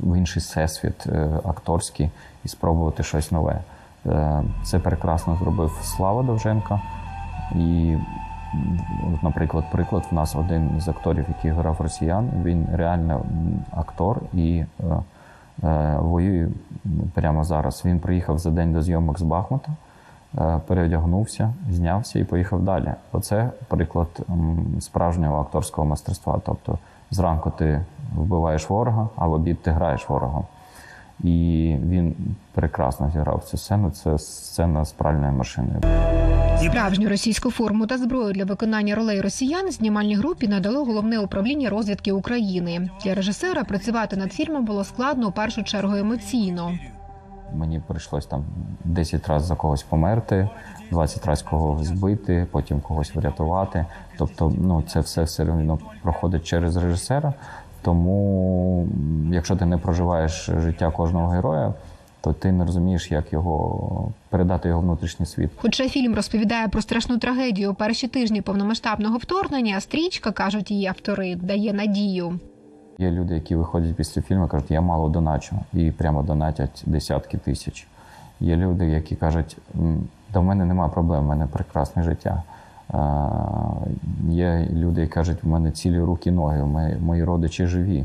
в 0.00 0.18
інший 0.18 0.40
всесвіт 0.40 1.06
е, 1.06 1.28
акторський 1.44 2.10
і 2.44 2.48
спробувати 2.48 3.02
щось 3.02 3.32
нове. 3.32 3.60
Е, 4.06 4.42
Це 4.64 4.78
прекрасно 4.78 5.36
зробив 5.36 5.78
Слава 5.82 6.22
Довженка. 6.22 6.80
І, 7.54 7.96
наприклад, 9.22 9.64
приклад, 9.72 10.06
в 10.10 10.14
нас 10.14 10.36
один 10.36 10.80
з 10.80 10.88
акторів, 10.88 11.24
який 11.28 11.50
грав 11.50 11.80
росіян, 11.80 12.30
він 12.44 12.66
реально 12.72 13.24
актор 13.70 14.20
і 14.34 14.64
е, 15.62 15.96
воює 15.98 16.48
прямо 17.14 17.44
зараз. 17.44 17.82
Він 17.84 18.00
приїхав 18.00 18.38
за 18.38 18.50
день 18.50 18.72
до 18.72 18.82
зйомок 18.82 19.18
з 19.18 19.22
Бахмута, 19.22 19.72
переодягнувся, 20.66 21.54
знявся 21.70 22.18
і 22.18 22.24
поїхав 22.24 22.62
далі. 22.62 22.92
Оце 23.12 23.50
приклад 23.68 24.08
справжнього 24.80 25.40
акторського 25.40 25.86
майстерства. 25.86 26.40
Тобто 26.46 26.78
зранку 27.10 27.52
ти 27.58 27.84
вбиваєш 28.14 28.70
ворога, 28.70 29.08
а 29.16 29.26
в 29.26 29.32
обід 29.32 29.62
ти 29.62 29.70
граєш 29.70 30.08
ворогом. 30.08 30.44
І 31.20 31.76
він 31.84 32.14
прекрасно 32.52 33.10
зіграв 33.12 33.44
цю 33.44 33.56
сцену. 33.56 33.90
Це 33.90 34.18
сцена 34.18 34.84
з 34.84 34.92
пральною 34.92 35.32
машиною. 35.32 35.80
Справжню 36.58 37.08
російську 37.08 37.50
форму 37.50 37.86
та 37.86 37.98
зброю 37.98 38.32
для 38.32 38.44
виконання 38.44 38.94
ролей 38.94 39.20
росіян 39.20 39.70
знімальній 39.70 40.16
групі 40.16 40.48
надало 40.48 40.84
головне 40.84 41.18
управління 41.18 41.70
розвідки 41.70 42.12
України. 42.12 42.90
Для 43.04 43.14
режисера 43.14 43.64
працювати 43.64 44.16
над 44.16 44.32
фільмом 44.32 44.64
було 44.64 44.84
складно 44.84 45.28
у 45.28 45.32
першу 45.32 45.62
чергу 45.62 45.96
емоційно. 45.96 46.72
Мені 47.54 47.80
прийшлось 47.86 48.26
там 48.26 48.44
10 48.84 49.28
разів 49.28 49.46
за 49.48 49.54
когось 49.54 49.82
померти, 49.82 50.48
20 50.90 51.26
разів 51.26 51.48
когось 51.48 51.86
збити, 51.86 52.46
потім 52.50 52.80
когось 52.80 53.14
врятувати. 53.14 53.86
Тобто, 54.18 54.52
ну 54.58 54.82
це 54.82 55.00
все 55.00 55.22
все 55.22 55.42
одно 55.42 55.78
проходить 56.02 56.44
через 56.44 56.76
режисера. 56.76 57.34
Тому, 57.82 58.88
якщо 59.32 59.56
ти 59.56 59.66
не 59.66 59.78
проживаєш 59.78 60.50
життя 60.58 60.90
кожного 60.90 61.28
героя, 61.28 61.74
то 62.20 62.32
ти 62.32 62.52
не 62.52 62.64
розумієш, 62.64 63.10
як 63.10 63.32
його 63.32 64.12
передати 64.28 64.68
його 64.68 64.80
внутрішній 64.80 65.26
світ. 65.26 65.50
Хоча 65.56 65.88
фільм 65.88 66.14
розповідає 66.14 66.68
про 66.68 66.82
страшну 66.82 67.18
трагедію 67.18 67.74
перші 67.74 68.08
тижні 68.08 68.42
повномасштабного 68.42 69.18
вторгнення, 69.18 69.80
стрічка 69.80 70.32
кажуть 70.32 70.70
її 70.70 70.86
автори, 70.86 71.36
дає 71.36 71.72
надію. 71.72 72.40
Є 72.98 73.10
люди, 73.10 73.34
які 73.34 73.54
виходять 73.54 73.94
після 73.94 74.22
фільму 74.22 74.48
кажуть, 74.48 74.70
я 74.70 74.80
мало 74.80 75.08
доначу, 75.08 75.56
і 75.74 75.90
прямо 75.90 76.22
донатять 76.22 76.82
десятки 76.86 77.38
тисяч. 77.38 77.86
Є 78.40 78.56
люди, 78.56 78.86
які 78.86 79.16
кажуть, 79.16 79.56
«М, 79.74 80.08
та 80.32 80.40
в 80.40 80.44
мене 80.44 80.64
немає 80.64 80.90
проблем, 80.90 81.24
в 81.24 81.26
мене 81.26 81.46
прекрасне 81.46 82.02
життя. 82.02 82.42
Є 84.28 84.68
люди, 84.72 85.00
які 85.00 85.12
кажуть, 85.12 85.38
у 85.44 85.48
мене 85.48 85.70
цілі 85.70 86.00
руки, 86.00 86.30
ноги, 86.30 86.64
мої, 87.00 87.24
родичі 87.24 87.66
живі. 87.66 88.04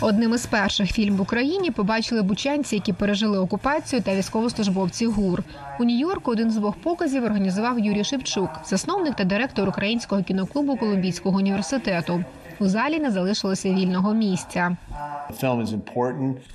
Одним 0.00 0.34
із 0.34 0.46
перших 0.46 0.92
фільм 0.92 1.16
в 1.16 1.20
Україні 1.20 1.70
побачили 1.70 2.22
бучанці, 2.22 2.74
які 2.76 2.92
пережили 2.92 3.38
окупацію 3.38 4.02
та 4.02 4.14
військовослужбовці 4.16 5.06
ГУР. 5.06 5.42
У 5.80 5.84
Нью-Йорку 5.84 6.30
один 6.30 6.50
з 6.50 6.56
двох 6.56 6.76
показів 6.76 7.24
організував 7.24 7.78
Юрій 7.78 8.04
Шевчук, 8.04 8.50
засновник 8.64 9.14
та 9.14 9.24
директор 9.24 9.68
українського 9.68 10.22
кіноклубу 10.22 10.76
Колумбійського 10.76 11.38
університету. 11.38 12.24
У 12.60 12.66
залі 12.68 12.98
не 12.98 13.10
залишилося 13.10 13.70
вільного 13.74 14.14
місця. 14.14 14.76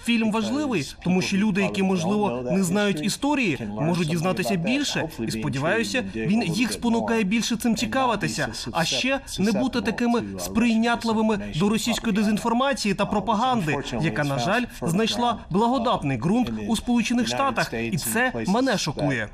Фільм 0.04 0.32
важливий, 0.32 0.96
тому 1.04 1.22
що 1.22 1.38
люди, 1.38 1.62
які 1.62 1.84
можливо 1.84 2.44
не 2.52 2.64
знають 2.64 3.02
історії, 3.06 3.60
можуть 3.82 4.08
дізнатися 4.08 4.56
більше. 4.56 5.10
І 5.28 5.32
сподіваюся, 5.32 6.04
він 6.16 6.44
їх 6.44 6.72
спонукає 6.72 7.24
більше 7.24 7.56
цим 7.56 7.76
цікавитися, 7.76 8.48
а 8.72 8.86
ще 8.86 9.20
не 9.40 9.52
бути 9.52 9.82
такими 9.82 10.24
сприйнятливими 10.40 11.40
до 11.56 11.70
російської 11.70 12.16
дезінформації 12.16 12.94
та 12.94 13.06
пропаганди, 13.06 13.78
яка 14.02 14.24
на 14.24 14.40
жаль 14.40 14.64
знайшла 14.82 15.38
благодатний 15.50 16.18
ґрунт 16.18 16.52
у 16.68 16.76
Сполучених 16.76 17.28
Штатах, 17.28 17.74
і 17.74 17.98
це 17.98 18.34
мене 18.48 18.78
шокує. 18.78 19.30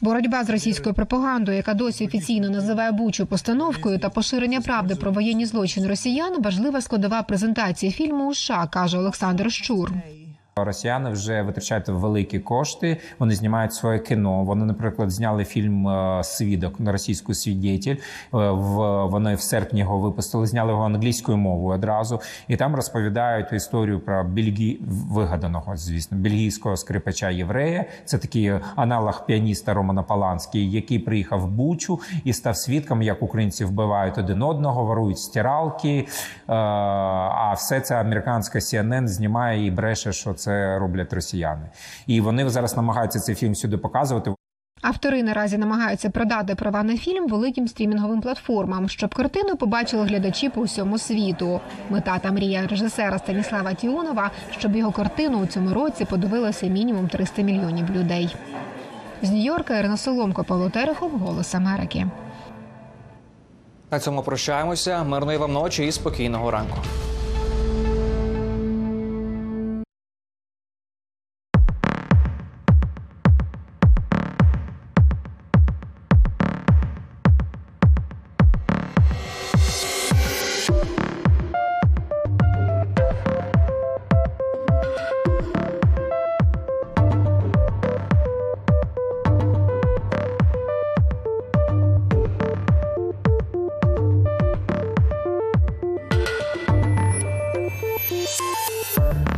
Боротьба 0.00 0.44
з 0.44 0.50
російською 0.50 0.94
пропагандою, 0.94 1.56
яка 1.56 1.74
досі 1.74 2.06
офіційно 2.06 2.50
називає 2.50 2.92
Бучу 2.92 3.26
постановкою 3.26 3.98
та 3.98 4.08
поширення 4.08 4.60
правди 4.60 4.94
про 4.94 5.12
воєнні 5.12 5.46
злочини 5.46 5.88
росіян, 5.88 6.42
важлива 6.42 6.80
складова 6.80 7.22
презентації 7.22 7.92
фільму 7.92 8.34
США, 8.34 8.68
каже 8.72 8.98
Олександр 8.98 9.52
Щур. 9.52 9.92
Росіяни 10.56 11.10
вже 11.10 11.42
витрачають 11.42 11.88
великі 11.88 12.38
кошти. 12.38 12.96
Вони 13.18 13.34
знімають 13.34 13.74
своє 13.74 13.98
кіно. 13.98 14.44
Вони, 14.44 14.64
наприклад, 14.64 15.10
зняли 15.10 15.44
фільм 15.44 15.88
е, 15.88 16.24
Свідок 16.24 16.80
на 16.80 16.92
російську 16.92 17.34
свідетель. 17.34 17.94
Е, 17.94 17.98
В 18.32 19.04
вони 19.06 19.34
в 19.34 19.40
серпні 19.40 19.80
його 19.80 19.98
випустили, 19.98 20.46
зняли 20.46 20.70
його 20.70 20.84
англійською 20.84 21.38
мовою 21.38 21.74
одразу, 21.74 22.20
і 22.48 22.56
там 22.56 22.74
розповідають 22.76 23.52
історію 23.52 24.00
про 24.00 24.24
бельгі... 24.24 24.78
вигаданого, 25.10 25.76
звісно, 25.76 26.18
бельгійського 26.18 26.76
скрипача 26.76 27.30
єврея. 27.30 27.84
Це 28.04 28.18
такий 28.18 28.52
аналог 28.76 29.26
піаніста 29.26 29.74
Романа 29.74 30.02
Паланський, 30.02 30.70
який 30.70 30.98
приїхав 30.98 31.40
в 31.40 31.46
Бучу 31.48 32.00
і 32.24 32.32
став 32.32 32.56
свідком, 32.56 33.02
як 33.02 33.22
українці 33.22 33.64
вбивають 33.64 34.18
один 34.18 34.42
одного, 34.42 34.84
ворують 34.84 35.18
стиралки. 35.18 36.06
Е, 36.48 36.52
А 36.52 37.52
все 37.56 37.80
це 37.80 38.00
американська 38.00 38.58
CNN 38.58 39.08
знімає 39.08 39.66
і 39.66 39.70
бреше, 39.70 40.12
що 40.12 40.34
це 40.40 40.78
роблять 40.78 41.12
росіяни. 41.12 41.70
І 42.06 42.20
вони 42.20 42.50
зараз 42.50 42.76
намагаються 42.76 43.20
цей 43.20 43.34
фільм 43.34 43.54
сюди 43.54 43.78
показувати. 43.78 44.34
Автори 44.82 45.22
наразі 45.22 45.58
намагаються 45.58 46.10
продати 46.10 46.54
права 46.54 46.82
на 46.82 46.96
фільм 46.96 47.28
великим 47.28 47.68
стрімінговим 47.68 48.20
платформам, 48.20 48.88
щоб 48.88 49.14
картину 49.14 49.56
побачили 49.56 50.06
глядачі 50.06 50.48
по 50.48 50.62
всьому 50.62 50.98
світу. 50.98 51.60
Мета 51.90 52.18
та 52.18 52.32
мрія 52.32 52.66
режисера 52.66 53.18
Станіслава 53.18 53.74
Тіонова, 53.74 54.30
щоб 54.58 54.76
його 54.76 54.92
картину 54.92 55.38
у 55.38 55.46
цьому 55.46 55.74
році 55.74 56.04
подивилося 56.04 56.66
мінімум 56.66 57.08
300 57.08 57.42
мільйонів 57.42 57.90
людей. 57.90 58.36
З 59.22 59.30
Нью-Йорка 59.30 59.78
Ірина 59.78 59.96
Соломко, 59.96 60.44
Павло 60.44 60.70
Терехов, 60.70 61.10
Голос 61.10 61.54
Америки. 61.54 62.06
На 63.90 64.00
цьому 64.00 64.22
прощаємося. 64.22 65.04
Мирної 65.04 65.38
вам 65.38 65.52
ночі 65.52 65.86
і 65.86 65.92
спокійного 65.92 66.50
ранку. 66.50 66.76